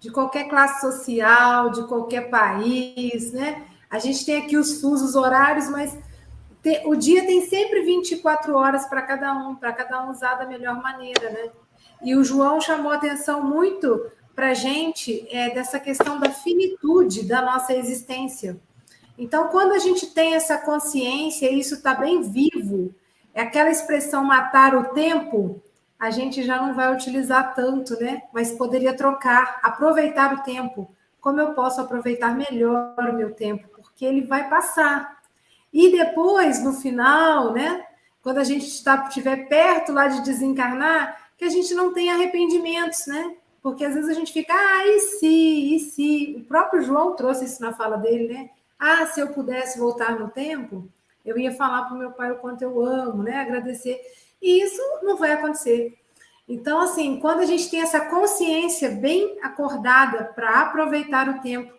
[0.00, 3.66] de qualquer classe social, de qualquer país, né?
[3.90, 5.96] A gente tem aqui os fusos horários, mas
[6.84, 10.80] o dia tem sempre 24 horas para cada um, para cada um usar da melhor
[10.82, 11.50] maneira, né?
[12.02, 17.42] E o João chamou atenção muito para a gente é, dessa questão da finitude da
[17.42, 18.58] nossa existência.
[19.16, 22.94] Então, quando a gente tem essa consciência, isso está bem vivo,
[23.40, 25.62] aquela expressão matar o tempo,
[25.98, 28.22] a gente já não vai utilizar tanto, né?
[28.32, 30.94] Mas poderia trocar, aproveitar o tempo.
[31.20, 33.68] Como eu posso aproveitar melhor o meu tempo?
[33.68, 35.18] Porque ele vai passar.
[35.72, 37.84] E depois, no final, né?
[38.22, 43.36] Quando a gente estiver perto lá de desencarnar, que a gente não tenha arrependimentos, né?
[43.62, 46.36] Porque às vezes a gente fica, ah, e se, e se?
[46.38, 48.50] O próprio João trouxe isso na fala dele, né?
[48.78, 50.88] Ah, se eu pudesse voltar no tempo,
[51.28, 53.40] eu ia falar para o meu pai o quanto eu amo, né?
[53.40, 54.00] Agradecer.
[54.40, 55.98] E isso não vai acontecer.
[56.48, 61.72] Então, assim, quando a gente tem essa consciência bem acordada para aproveitar o tempo,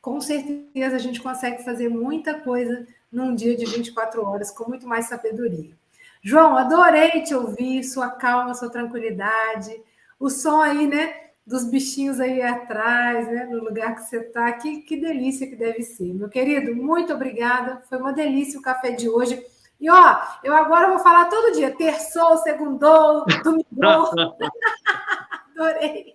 [0.00, 4.86] com certeza a gente consegue fazer muita coisa num dia de 24 horas com muito
[4.86, 5.76] mais sabedoria.
[6.22, 9.80] João, adorei te ouvir, sua calma, sua tranquilidade,
[10.18, 14.82] o som aí, né, dos bichinhos aí atrás, né, no lugar que você está, que,
[14.82, 16.12] que delícia que deve ser.
[16.12, 19.42] Meu querido, muito obrigada, foi uma delícia o café de hoje.
[19.80, 23.64] E ó, eu agora vou falar todo dia, terçou, segundou, domingo.
[25.56, 26.14] Adorei.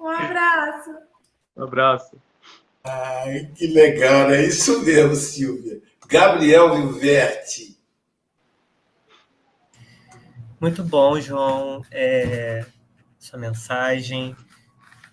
[0.00, 0.90] Um abraço.
[1.54, 2.16] Um abraço.
[2.82, 5.82] Ai, que legal, é isso mesmo, Silvia.
[6.08, 7.78] Gabriel Vilverti.
[10.58, 12.64] Muito bom, João, é,
[13.24, 14.36] sua mensagem.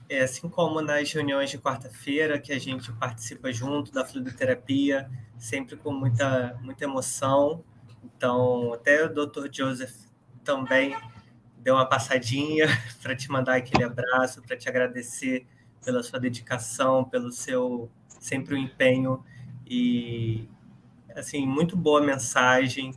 [0.09, 5.77] É, assim como nas reuniões de quarta-feira, que a gente participa junto da fluidoterapia, sempre
[5.77, 7.63] com muita, muita emoção.
[8.03, 9.47] Então, até o Dr.
[9.51, 9.93] Joseph
[10.43, 10.97] também
[11.59, 12.65] deu uma passadinha
[13.03, 15.45] para te mandar aquele abraço, para te agradecer
[15.85, 17.89] pela sua dedicação, pelo seu
[18.19, 19.23] sempre o empenho
[19.65, 20.49] e
[21.15, 22.93] assim muito boa mensagem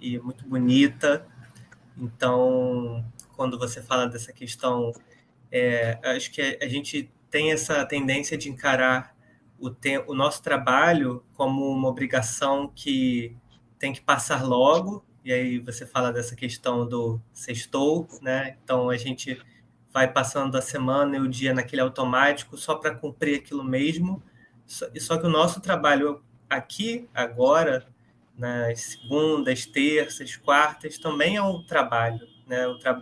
[0.00, 1.26] e muito bonita.
[1.96, 3.04] Então,
[3.38, 4.92] quando você fala dessa questão,
[5.48, 9.14] é, acho que a gente tem essa tendência de encarar
[9.60, 9.70] o,
[10.08, 13.36] o nosso trabalho como uma obrigação que
[13.78, 15.04] tem que passar logo.
[15.24, 18.56] E aí você fala dessa questão do sextou, né?
[18.64, 19.40] Então a gente
[19.92, 24.20] vai passando a semana e o dia naquele automático só para cumprir aquilo mesmo.
[24.66, 27.86] Só, só que o nosso trabalho aqui, agora,
[28.36, 32.66] nas segundas, terças, quartas, também é um trabalho, né?
[32.66, 33.00] O tra...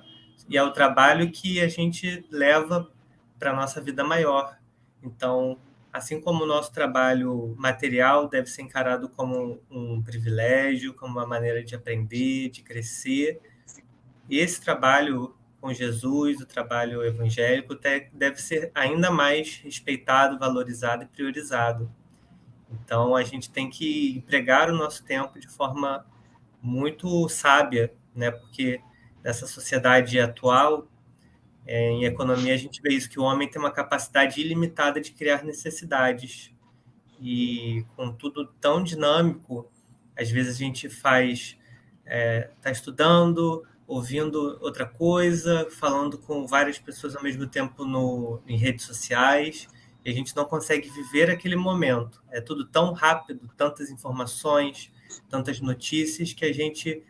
[0.49, 2.90] E é o trabalho que a gente leva
[3.38, 4.57] para a nossa vida maior.
[5.03, 5.59] Então,
[5.92, 11.64] assim como o nosso trabalho material deve ser encarado como um privilégio, como uma maneira
[11.64, 13.40] de aprender, de crescer,
[14.28, 17.76] esse trabalho com Jesus, o trabalho evangélico,
[18.12, 21.90] deve ser ainda mais respeitado, valorizado e priorizado.
[22.70, 26.05] Então, a gente tem que empregar o nosso tempo de forma
[26.61, 28.30] muito sábia, né?
[28.30, 28.80] porque
[29.26, 30.86] nessa sociedade atual,
[31.66, 35.10] é, em economia, a gente vê isso, que o homem tem uma capacidade ilimitada de
[35.10, 36.54] criar necessidades.
[37.20, 39.68] E com tudo tão dinâmico,
[40.16, 41.58] às vezes a gente faz,
[42.04, 48.40] está é, tá estudando, ouvindo outra coisa, falando com várias pessoas ao mesmo tempo no,
[48.46, 49.66] em redes sociais,
[50.04, 52.22] e a gente não consegue viver aquele momento.
[52.30, 54.92] É tudo tão rápido, tantas informações,
[55.28, 57.02] tantas notícias, que a gente.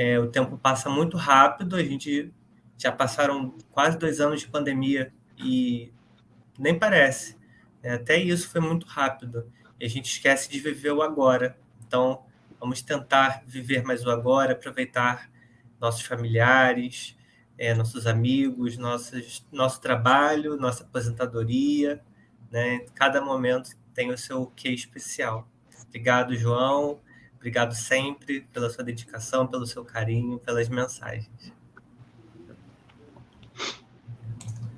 [0.00, 2.32] É, o tempo passa muito rápido, a gente
[2.76, 5.92] já passaram quase dois anos de pandemia e
[6.56, 7.36] nem parece.
[7.82, 9.52] É, até isso foi muito rápido.
[9.80, 11.58] E a gente esquece de viver o agora.
[11.84, 12.22] Então,
[12.60, 15.28] vamos tentar viver mais o agora, aproveitar
[15.80, 17.18] nossos familiares,
[17.58, 22.00] é, nossos amigos, nossos, nosso trabalho, nossa aposentadoria.
[22.52, 22.86] Né?
[22.94, 25.48] Cada momento tem o seu quê especial.
[25.88, 27.00] Obrigado, João.
[27.38, 31.52] Obrigado sempre pela sua dedicação, pelo seu carinho, pelas mensagens.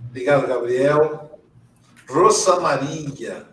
[0.09, 1.41] Obrigado, Gabriel.
[2.07, 3.49] Rosa Maria.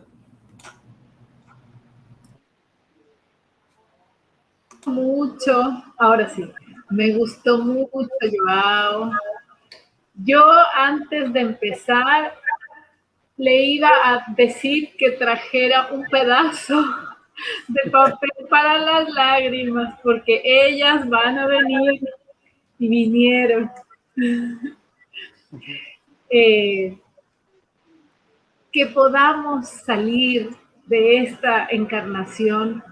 [4.85, 6.51] Mucho, ahora sí.
[6.89, 9.11] Me gustó mucho, Joao.
[10.15, 10.43] Yo
[10.75, 12.33] antes de empezar
[13.37, 16.83] le iba a decir que trajera un pedazo
[17.67, 22.01] de papel para las lágrimas, porque ellas van a venir
[22.79, 23.69] y vinieron.
[26.29, 26.97] Eh,
[28.71, 30.49] que podamos salir
[30.87, 32.83] de esta encarnación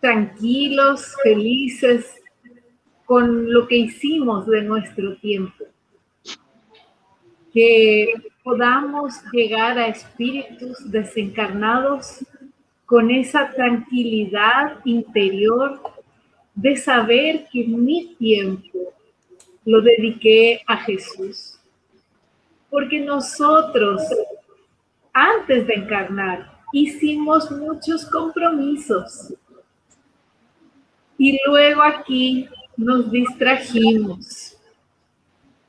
[0.00, 2.20] tranquilos, felices,
[3.04, 5.64] con lo que hicimos de nuestro tiempo.
[7.52, 12.24] Que podamos llegar a espíritus desencarnados
[12.90, 15.80] con esa tranquilidad interior
[16.56, 18.92] de saber que mi tiempo
[19.64, 21.60] lo dediqué a Jesús.
[22.68, 24.02] Porque nosotros,
[25.12, 29.34] antes de encarnar, hicimos muchos compromisos.
[31.16, 34.56] Y luego aquí nos distrajimos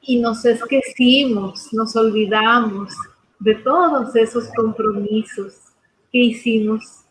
[0.01, 2.91] y nos esquecimos, nos olvidamos
[3.37, 5.53] de todos esos compromisos
[6.11, 7.01] que hicimos.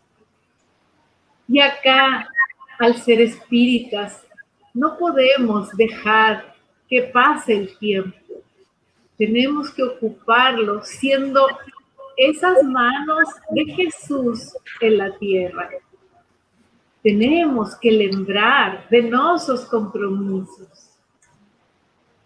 [1.50, 2.28] Y acá,
[2.78, 4.24] al ser espíritas,
[4.72, 6.54] no podemos dejar
[6.88, 8.16] que pase el tiempo.
[9.18, 11.46] Tenemos que ocuparlo siendo
[12.16, 15.68] esas manos de Jesús en la tierra
[17.02, 20.68] tenemos que lembrar de nuestros compromisos.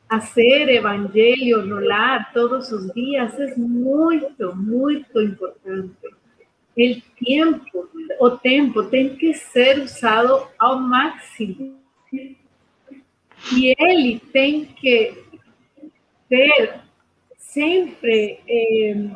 [0.09, 4.23] Hacer evangelio no lar todos los días es muy,
[4.55, 6.09] muy importante.
[6.77, 11.79] El tiempo, o tiempo, tiene que ser usado al máximo.
[13.53, 15.25] Y él tiene que
[16.29, 16.81] ter
[17.37, 19.11] siempre eh,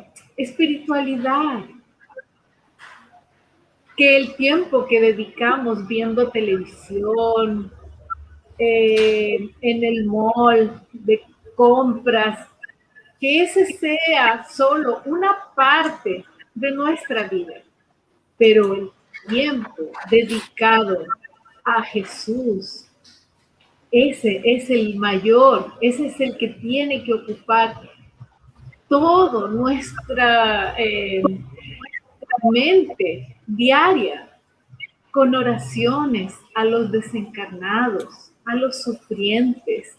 [3.97, 7.69] que el tiempo que dedicamos viendo televisión,
[8.57, 11.21] eh, en el mall, de
[11.55, 12.47] compras,
[13.19, 16.23] que ese sea solo una parte
[16.59, 17.55] de nuestra vida,
[18.37, 18.91] pero el
[19.27, 21.05] tiempo dedicado
[21.63, 22.85] a Jesús,
[23.91, 27.81] ese es el mayor, ese es el que tiene que ocupar
[28.87, 31.23] todo nuestra eh,
[32.51, 34.25] mente diaria,
[35.11, 39.97] con oraciones a los desencarnados, a los sufrientes,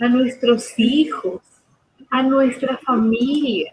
[0.00, 1.40] a nuestros hijos,
[2.10, 3.72] a nuestra familia.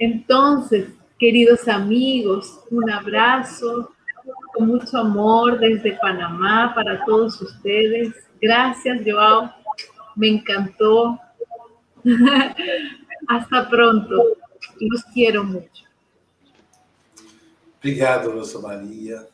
[0.00, 0.88] Entonces,
[1.18, 3.90] queridos amigos, un abrazo
[4.54, 8.14] con mucho amor desde Panamá para todos ustedes.
[8.40, 9.52] Gracias, Joao.
[10.16, 11.20] Me encantó.
[13.28, 14.16] Hasta pronto.
[14.80, 15.84] Los quiero mucho.
[17.76, 19.28] Obrigado, Rosa Maria.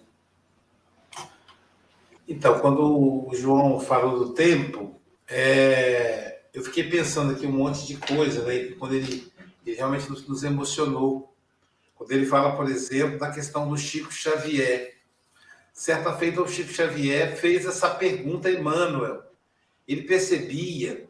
[2.26, 7.96] Então, quando o João falou do tempo, é, eu fiquei pensando aqui um monte de
[7.96, 8.72] coisa, né?
[8.78, 9.32] Quando ele,
[9.66, 11.34] ele realmente nos, nos, emocionou.
[11.94, 14.96] Quando ele fala, por exemplo, da questão do Chico Xavier.
[15.72, 19.24] Certa feita, o Chico Xavier fez essa pergunta a Emmanuel.
[19.86, 21.08] Ele percebia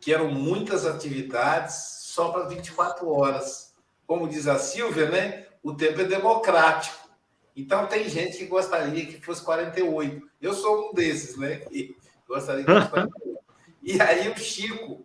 [0.00, 3.74] que eram muitas atividades só para 24 horas.
[4.06, 5.46] Como diz a Silvia, né?
[5.66, 7.08] o tempo é democrático.
[7.56, 10.30] Então, tem gente que gostaria que fosse 48.
[10.40, 11.56] Eu sou um desses, né?
[11.56, 11.96] Que
[12.28, 13.36] gostaria que fosse 48.
[13.82, 15.04] E aí, o Chico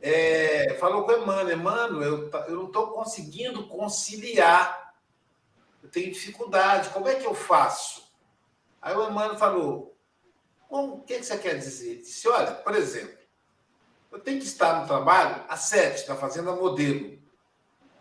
[0.00, 4.94] é, falou com o Emmanuel: Emmanuel, eu, eu não estou conseguindo conciliar.
[5.82, 6.90] Eu tenho dificuldade.
[6.90, 8.10] Como é que eu faço?
[8.80, 9.96] Aí o Emmanuel falou:
[10.68, 11.98] o que, que você quer dizer?
[11.98, 13.18] Disse: olha, por exemplo,
[14.12, 17.20] eu tenho que estar no trabalho às sete, na fazenda modelo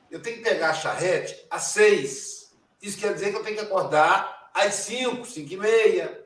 [0.09, 2.51] eu tenho que pegar a charrete às seis.
[2.81, 6.25] Isso quer dizer que eu tenho que acordar às cinco, cinco e meia.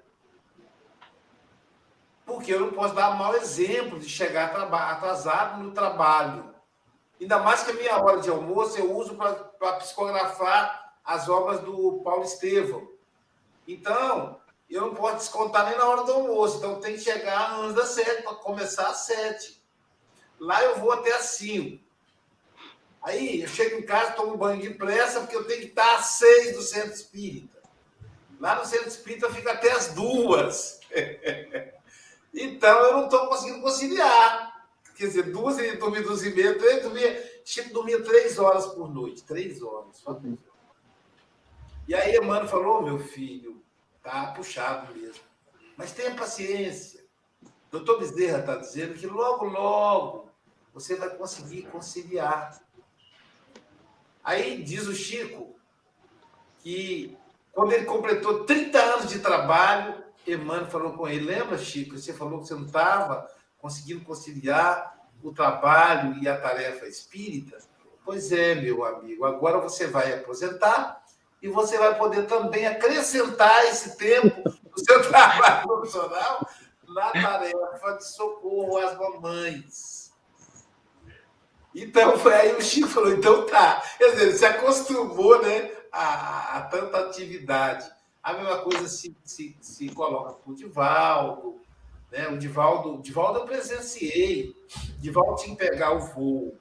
[2.25, 6.53] Porque eu não posso dar mau exemplo de chegar atrasado no trabalho.
[7.19, 12.01] Ainda mais que a minha hora de almoço eu uso para psicografar as obras do
[12.03, 12.87] Paulo Estevão.
[13.67, 16.57] Então, eu não posso descontar nem na hora do almoço.
[16.57, 19.61] Então, tem que chegar antes das sete, para começar às sete.
[20.39, 21.83] Lá eu vou até às cinco.
[23.01, 26.05] Aí eu chego em casa, tomo banho de pressa, porque eu tenho que estar às
[26.05, 27.61] seis do centro espírita.
[28.39, 30.79] Lá no centro espírita eu fico até às duas.
[32.33, 34.53] então eu não estou conseguindo conciliar.
[34.95, 38.93] Quer dizer, duas e dormir duas e meia, três, dormia, Chico dormia três horas por
[38.93, 39.23] noite.
[39.23, 40.53] Três horas, só três horas.
[41.87, 43.61] E aí Emmanuel falou, meu filho,
[44.01, 45.21] tá puxado mesmo.
[45.75, 47.03] Mas tenha paciência.
[47.71, 50.29] Doutor Bezerra está dizendo que logo, logo
[50.73, 52.61] você vai conseguir conciliar.
[54.23, 55.55] Aí diz o Chico
[56.59, 57.17] que
[57.51, 61.97] quando ele completou 30 anos de trabalho, Emmanuel falou com ele: Lembra, Chico?
[61.97, 67.57] Você falou que você não estava conseguindo conciliar o trabalho e a tarefa espírita?
[68.05, 71.01] Pois é, meu amigo, agora você vai aposentar
[71.41, 76.47] e você vai poder também acrescentar esse tempo do seu trabalho profissional
[76.87, 80.13] na tarefa de socorro às mamães.
[81.75, 83.81] Então, aí o Chico falou, então tá.
[83.97, 87.89] Quer dizer, ele se acostumou né, a, a tanta atividade.
[88.23, 91.61] A mesma coisa se, se, se coloca com o Divaldo.
[92.09, 92.27] Né?
[92.29, 94.55] O Divaldo, Divaldo eu presenciei.
[94.97, 96.57] Divaldo tinha que pegar o voo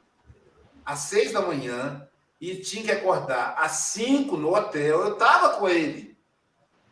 [0.84, 2.08] às seis da manhã
[2.40, 5.00] e tinha que acordar às cinco no hotel.
[5.00, 6.18] Eu estava com ele.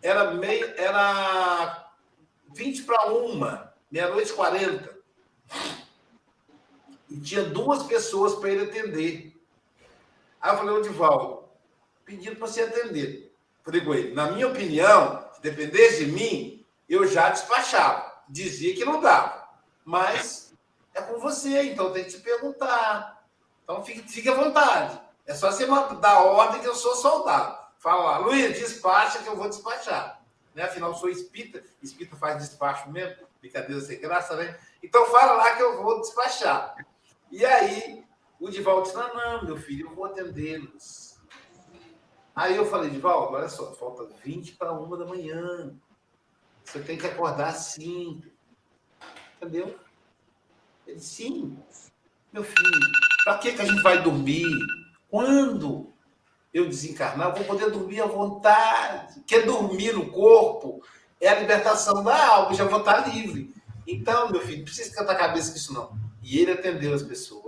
[0.00, 1.92] Era, meio, era
[2.54, 5.00] 20 para uma, meia-noite e 40
[7.10, 9.36] e tinha duas pessoas para ele atender.
[10.40, 11.44] Aí eu falei, Divaldo,
[12.04, 13.29] pedindo para você atender.
[13.66, 18.10] Ele, na minha opinião, se dependesse de mim, eu já despachava.
[18.28, 19.48] Dizia que não dava.
[19.84, 20.54] Mas
[20.94, 23.24] é com você, então tem que te perguntar.
[23.62, 25.00] Então fique, fique à vontade.
[25.26, 25.66] É só você
[26.00, 27.58] dar ordem que eu sou soldado.
[27.78, 30.20] Fala lá, Luiz, despacha que eu vou despachar.
[30.54, 30.64] Né?
[30.64, 34.58] Afinal, sou espírita, espírita faz despacho mesmo, brincadeira sem graça, né?
[34.82, 36.74] Então fala lá que eu vou despachar.
[37.30, 38.04] E aí,
[38.40, 41.09] o Divaldo disse: Não, não, meu filho, eu vou atendê-los.
[42.34, 45.74] Aí eu falei: Divaldo, olha só, falta 20 para uma da manhã.
[46.64, 48.22] Você tem que acordar às 5.
[49.36, 49.78] Entendeu?
[50.86, 51.58] Ele disse: Sim,
[52.32, 52.80] meu filho,
[53.24, 54.46] para que, que a gente vai dormir?
[55.08, 55.92] Quando
[56.52, 59.20] eu desencarnar, eu vou poder dormir à vontade.
[59.26, 60.82] Quer dormir no corpo
[61.20, 63.54] é a libertação da alma, já vou estar livre.
[63.86, 65.98] Então, meu filho, não precisa cantar a cabeça com isso, não.
[66.22, 67.39] E ele atendeu as pessoas.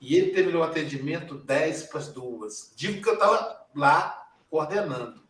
[0.00, 2.72] E ele terminou o atendimento 10 para as duas.
[2.76, 5.22] Digo que eu estava lá coordenando.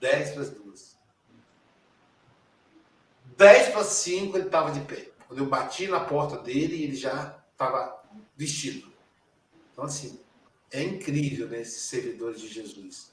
[0.00, 0.98] 10 para as duas.
[3.36, 5.10] 10 para 5 ele estava de pé.
[5.26, 8.02] Quando eu bati na porta dele, ele já estava
[8.36, 8.90] vestido.
[9.72, 10.20] Então, assim,
[10.70, 13.10] é incrível né, esses servidores de Jesus.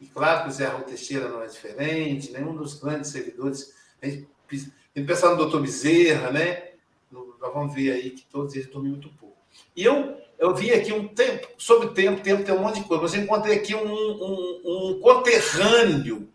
[0.00, 3.74] E claro que o Zé Raul Teixeira não é diferente, nenhum dos grandes servidores.
[4.00, 6.68] A gente, a gente pensar no doutor Bezerra, né?
[7.10, 9.27] nós vamos ver aí que todos eles dormiam muito pouco.
[9.74, 13.02] E eu, eu vi aqui um tempo, sobre tempo, tempo tem um monte de coisa,
[13.02, 16.28] mas eu encontrei aqui um, um, um conterrâneo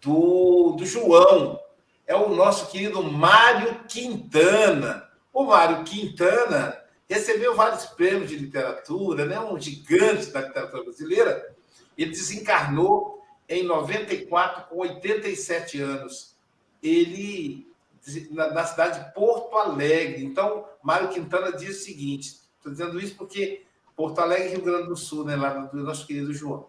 [0.00, 1.60] do, do João,
[2.06, 5.08] é o nosso querido Mário Quintana.
[5.32, 9.38] O Mário Quintana recebeu vários prêmios de literatura, né?
[9.40, 11.54] um gigante da literatura brasileira.
[11.96, 16.34] Ele desencarnou em 94, com 87 anos.
[16.82, 17.66] Ele
[18.30, 20.24] na, na cidade de Porto Alegre.
[20.24, 23.64] Então, Mário Quintana diz o seguinte: estou dizendo isso porque
[23.96, 26.68] Porto Alegre, Rio Grande do Sul, né, lá do nosso querido João.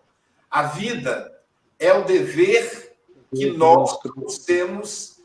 [0.49, 1.41] A vida
[1.79, 2.95] é o dever
[3.33, 3.99] que nós
[4.45, 5.21] temos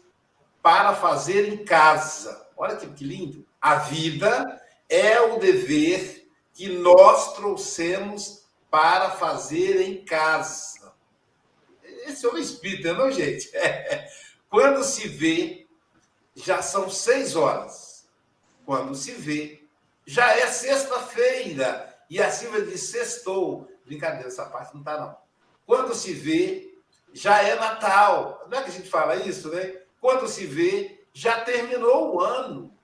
[0.63, 2.47] para fazer em casa.
[2.57, 3.45] Olha que, que lindo.
[3.61, 10.93] A vida é o dever que nós trouxemos para fazer em casa.
[12.07, 13.55] Esse é o espírito, não, gente?
[13.57, 14.09] É.
[14.49, 15.69] Quando se vê
[16.35, 18.07] já são seis horas.
[18.65, 19.58] Quando se vê,
[20.09, 21.95] já é sexta-feira.
[22.09, 23.71] E a Silvia diz sextou.
[23.85, 25.15] Brincadeira, essa parte não está, não.
[25.67, 26.75] Quando se vê,
[27.13, 28.47] já é Natal.
[28.51, 29.83] Não é que a gente fala isso, né?
[30.01, 32.75] Quando se vê, já terminou o ano.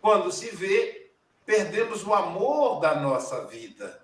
[0.00, 1.10] Quando se vê,
[1.44, 4.02] perdemos o amor da nossa vida.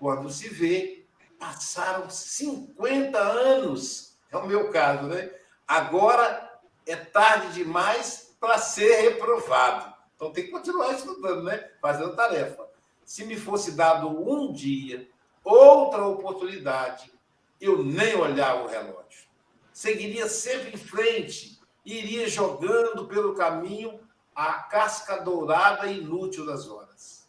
[0.00, 1.06] Quando se vê,
[1.38, 4.18] passaram 50 anos.
[4.32, 5.30] É o meu caso, né?
[5.66, 9.97] Agora é tarde demais para ser reprovado.
[10.18, 11.70] Então tem que continuar estudando, né?
[11.80, 12.68] Fazendo tarefa.
[13.04, 15.08] Se me fosse dado um dia,
[15.44, 17.12] outra oportunidade,
[17.60, 19.28] eu nem olhava o relógio.
[19.72, 24.00] Seguiria sempre em frente iria jogando pelo caminho
[24.34, 27.28] a casca dourada e inútil das horas.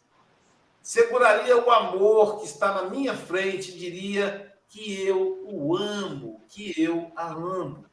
[0.82, 6.74] Seguraria o amor que está na minha frente e diria que eu o amo, que
[6.76, 7.86] eu a amo.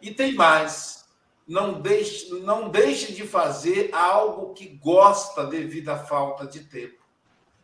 [0.00, 1.05] E tem mais.
[1.46, 7.04] Não deixe, não deixe de fazer algo que gosta devido à falta de tempo.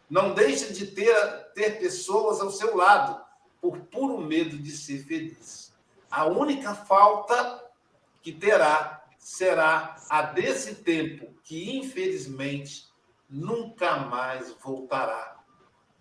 [0.09, 1.14] Não deixe de ter,
[1.55, 3.20] ter pessoas ao seu lado
[3.61, 5.72] por puro medo de ser feliz.
[6.11, 7.64] A única falta
[8.22, 12.89] que terá será a desse tempo que, infelizmente,
[13.30, 15.41] nunca mais voltará.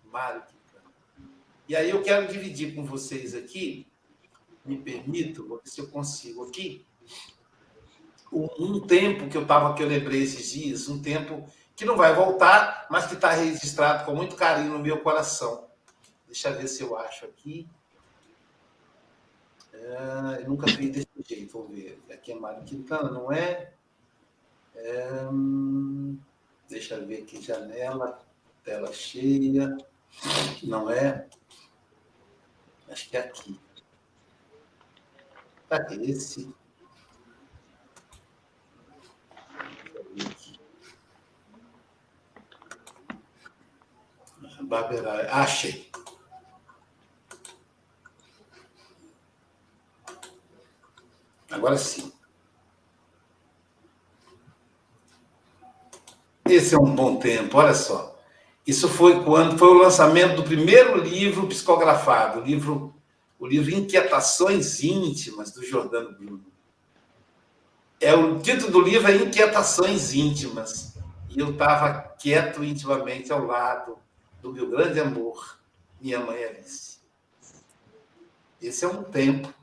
[0.04, 0.42] Mário
[1.66, 3.86] E aí eu quero dividir com vocês aqui,
[4.64, 6.84] me permito, vou ver se eu consigo aqui,
[8.32, 12.14] um tempo que eu estava, que eu lembrei esses dias, um tempo que não vai
[12.14, 15.68] voltar, mas que está registrado com muito carinho no meu coração.
[16.26, 17.68] Deixa eu ver se eu acho aqui.
[19.72, 22.00] É, eu nunca fiz desse jeito, vou ver.
[22.10, 23.72] Aqui é Mário Quintana, não é?
[24.74, 25.28] é
[26.68, 28.18] deixa eu ver aqui, janela,
[28.64, 29.76] tela cheia.
[30.62, 31.26] Não é?
[32.88, 33.60] Acho que é aqui.
[35.68, 36.54] Tá esse.
[45.30, 45.90] Achei.
[51.50, 52.10] Agora sim.
[56.46, 58.18] Esse é um bom tempo, olha só.
[58.66, 62.94] Isso foi quando foi o lançamento do primeiro livro psicografado, o livro,
[63.38, 66.44] o livro Inquietações Íntimas, do Jordano Bruno.
[68.00, 70.96] É, o título do livro é Inquietações Íntimas.
[71.28, 73.98] E eu estava quieto intimamente ao lado
[74.42, 75.58] do meu grande amor,
[76.00, 76.98] minha mãe Alice.
[78.60, 79.54] Esse é um tempo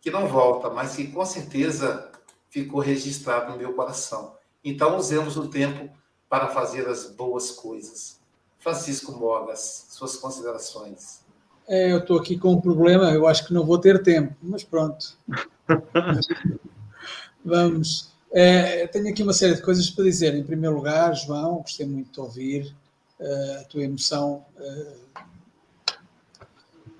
[0.00, 2.12] que não volta, mas que com certeza
[2.50, 4.34] ficou registrado no meu coração.
[4.62, 5.88] Então, usemos o tempo
[6.28, 8.20] para fazer as boas coisas.
[8.58, 11.20] Francisco Mogas, suas considerações.
[11.66, 14.62] É, eu estou aqui com um problema, eu acho que não vou ter tempo, mas
[14.64, 15.16] pronto.
[17.44, 18.12] Vamos.
[18.30, 20.34] É, tenho aqui uma série de coisas para dizer.
[20.34, 22.76] Em primeiro lugar, João, gostei muito de ouvir
[23.20, 24.44] a tua emoção.
[24.56, 25.08] Uh,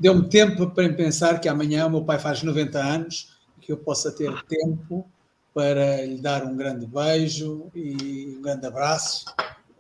[0.00, 4.12] Deu-me tempo para pensar que amanhã o meu pai faz 90 anos, que eu possa
[4.12, 5.04] ter tempo
[5.52, 9.24] para lhe dar um grande beijo e um grande abraço,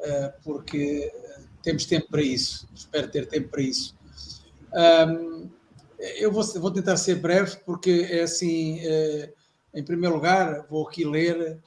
[0.00, 1.12] eh, porque
[1.62, 2.68] temos tempo para isso.
[2.74, 3.94] Espero ter tempo para isso.
[6.16, 8.80] Eu vou, vou tentar ser breve, porque é assim.
[8.80, 9.32] Eh,
[9.72, 11.60] em primeiro lugar, vou aqui ler.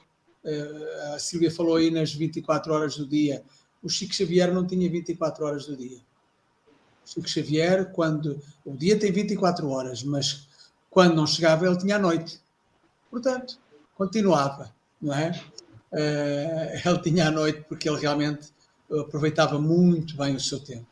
[0.44, 3.42] Eh, a Silvia falou aí nas 24 horas do dia.
[3.82, 5.98] O Chico Xavier não tinha 24 horas do dia.
[7.04, 10.46] Chico Xavier, quando o dia tem 24 horas, mas
[10.88, 12.40] quando não chegava, ele tinha a noite.
[13.10, 13.58] Portanto,
[13.94, 15.30] continuava, não é?
[15.92, 18.48] Uh, ele tinha a noite porque ele realmente
[18.90, 20.86] aproveitava muito bem o seu tempo.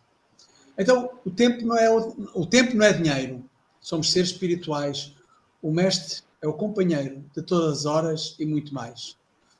[0.76, 3.44] Então, o tempo não é o, o tempo não é dinheiro.
[3.80, 5.14] Somos seres espirituais.
[5.62, 9.16] O mestre é o companheiro de todas as horas e muito mais.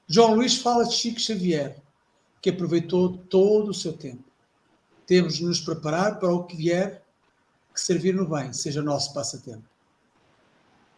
[0.09, 1.77] João Luís fala de Chico Xavier,
[2.41, 4.25] que aproveitou todo o seu tempo.
[5.07, 7.03] Temos de nos preparar para o que vier
[7.75, 9.65] que servir no bem, seja nosso passatempo.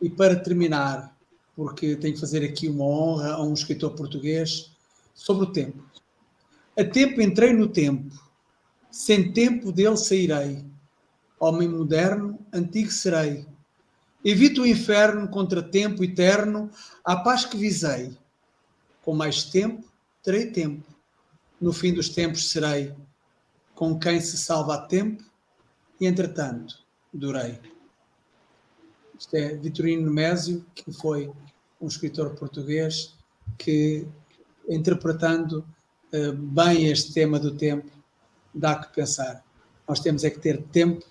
[0.01, 1.16] E para terminar,
[1.55, 4.72] porque tenho que fazer aqui uma honra a um escritor português
[5.14, 5.82] sobre o tempo.
[6.78, 8.11] A tempo entrei no tempo,
[8.90, 10.64] sem tempo dele sairei.
[11.38, 13.47] Homem moderno, antigo serei.
[14.24, 16.70] Evito o inferno contra tempo eterno,
[17.05, 18.16] a paz que visei.
[19.03, 19.84] Com mais tempo,
[20.22, 20.91] terei tempo.
[21.63, 22.93] No fim dos tempos serei
[23.73, 25.23] com quem se salva a tempo
[26.01, 26.81] e, entretanto,
[27.13, 27.61] durei.
[29.17, 31.31] Isto é Vitorino Nemésio, que foi
[31.81, 33.15] um escritor português
[33.57, 34.05] que,
[34.69, 35.65] interpretando
[36.13, 37.93] uh, bem este tema do tempo,
[38.53, 39.45] dá que pensar.
[39.87, 41.07] Nós temos é que ter tempo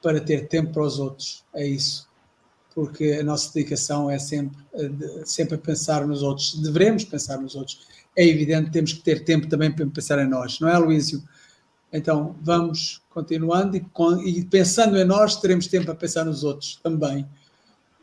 [0.00, 1.44] para ter tempo para os outros.
[1.52, 2.08] É isso.
[2.74, 6.60] Porque a nossa dedicação é sempre, uh, sempre a pensar nos outros.
[6.60, 7.86] Devemos pensar nos outros.
[8.16, 11.22] É evidente temos que ter tempo também para pensar em nós, não é, Luísio?
[11.92, 13.84] Então, vamos continuando e,
[14.26, 17.24] e, pensando em nós, teremos tempo a pensar nos outros também.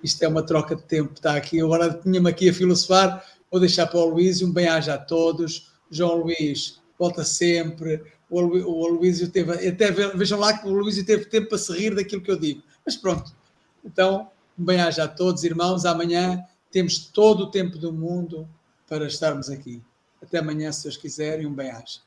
[0.01, 1.59] Isto é uma troca de tempo, está aqui.
[1.59, 5.73] Agora tinha-me aqui a filosofar, vou deixar para o Luís um bem-aja a todos.
[5.89, 8.01] João Luís, volta sempre.
[8.29, 11.93] O, o Luísio teve, até vejam lá que o Luísio teve tempo para se rir
[11.93, 12.63] daquilo que eu digo.
[12.85, 13.35] Mas pronto,
[13.83, 14.29] então,
[14.61, 15.85] um bem-aja a todos, irmãos.
[15.85, 18.47] Amanhã temos todo o tempo do mundo
[18.87, 19.83] para estarmos aqui.
[20.21, 21.99] Até amanhã, se Deus quiser, e um bem-aja.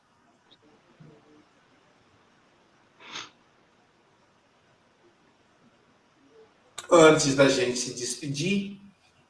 [6.89, 8.79] Antes da gente se despedir,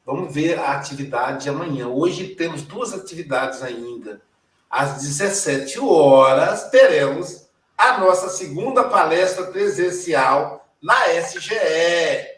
[0.06, 1.88] Vamos ver a atividade de amanhã.
[1.88, 4.22] Hoje temos duas atividades ainda.
[4.70, 12.35] Às 17 horas, teremos a nossa segunda palestra presencial na SGE.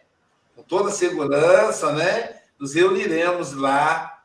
[0.68, 2.40] Toda segurança, né?
[2.58, 4.22] Nos reuniremos lá,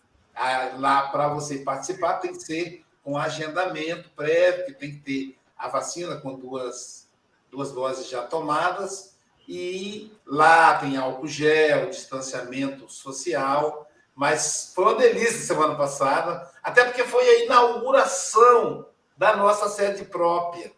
[0.78, 2.16] lá para você participar.
[2.16, 7.08] Tem que ser com agendamento prévio, que tem que ter a vacina com duas,
[7.50, 9.16] duas doses já tomadas.
[9.48, 13.88] E lá tem álcool gel, distanciamento social.
[14.16, 18.86] Mas foi uma delícia semana passada, até porque foi a inauguração
[19.18, 20.72] da nossa sede própria.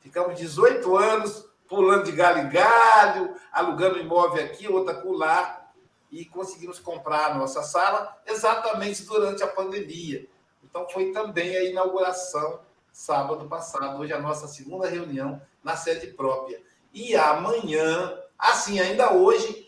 [0.00, 5.70] Ficamos 18 anos pulando de galho em galho, alugando imóvel aqui, outra lá,
[6.10, 10.28] e conseguimos comprar a nossa sala exatamente durante a pandemia.
[10.62, 12.60] Então, foi também a inauguração
[12.92, 16.62] sábado passado, hoje a nossa segunda reunião na sede própria.
[16.92, 19.66] E amanhã, assim, ainda hoje,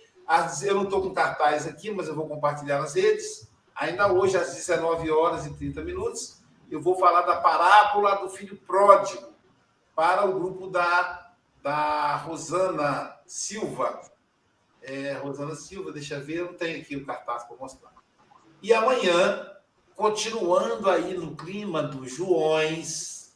[0.63, 3.51] eu não estou com cartaz aqui, mas eu vou compartilhar nas redes.
[3.75, 8.59] Ainda hoje, às 19 horas e 30 minutos, eu vou falar da parábola do filho
[8.67, 9.33] pródigo
[9.95, 11.24] para o grupo da,
[11.65, 14.03] da Rosana Silva.
[14.83, 17.91] É, Rosana Silva, deixa eu ver, eu não tenho aqui o cartaz para mostrar.
[18.63, 19.51] E amanhã,
[19.97, 23.35] continuando aí no clima dos Joões,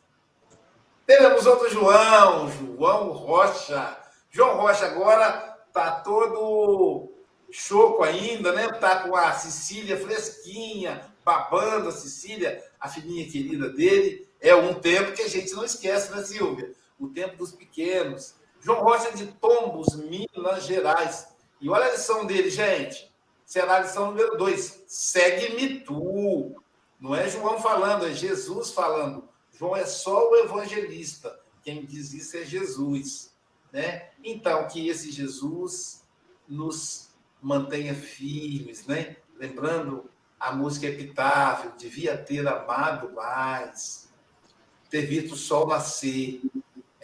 [1.06, 3.96] teremos outro João, João Rocha.
[4.30, 7.10] João Rocha agora tá todo
[7.50, 8.68] choco ainda, né?
[8.72, 14.28] Tá com a Cecília fresquinha, babando a Cecília, a filhinha querida dele.
[14.38, 16.76] É um tempo que a gente não esquece, né, Silvia?
[16.98, 18.34] O tempo dos pequenos.
[18.60, 21.28] João Rocha de Tombos, Minas Gerais.
[21.60, 23.12] E olha a lição dele, gente.
[23.44, 24.84] Será a lição número dois.
[24.86, 26.60] Segue-me tu.
[27.00, 29.28] Não é João falando, é Jesus falando.
[29.52, 31.38] João é só o evangelista.
[31.62, 33.34] Quem diz isso é Jesus.
[33.72, 34.10] Né?
[34.22, 36.04] Então, que esse Jesus
[36.48, 39.16] nos mantenha firmes, né?
[39.36, 44.08] Lembrando a música Epitáfio, devia ter amado mais,
[44.88, 46.40] ter visto o sol nascer,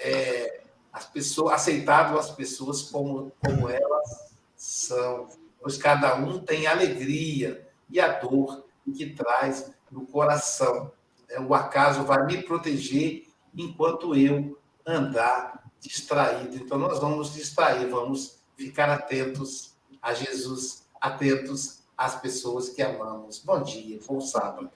[0.05, 0.61] é,
[0.93, 5.29] as pessoas, aceitado as pessoas como, como elas são,
[5.61, 10.93] pois cada um tem a alegria e a dor que traz no coração.
[11.29, 13.27] É, o acaso vai me proteger
[13.57, 16.57] enquanto eu andar distraído.
[16.57, 23.39] Então, nós vamos nos distrair, vamos ficar atentos a Jesus, atentos às pessoas que amamos.
[23.39, 24.71] Bom dia, bom sábado.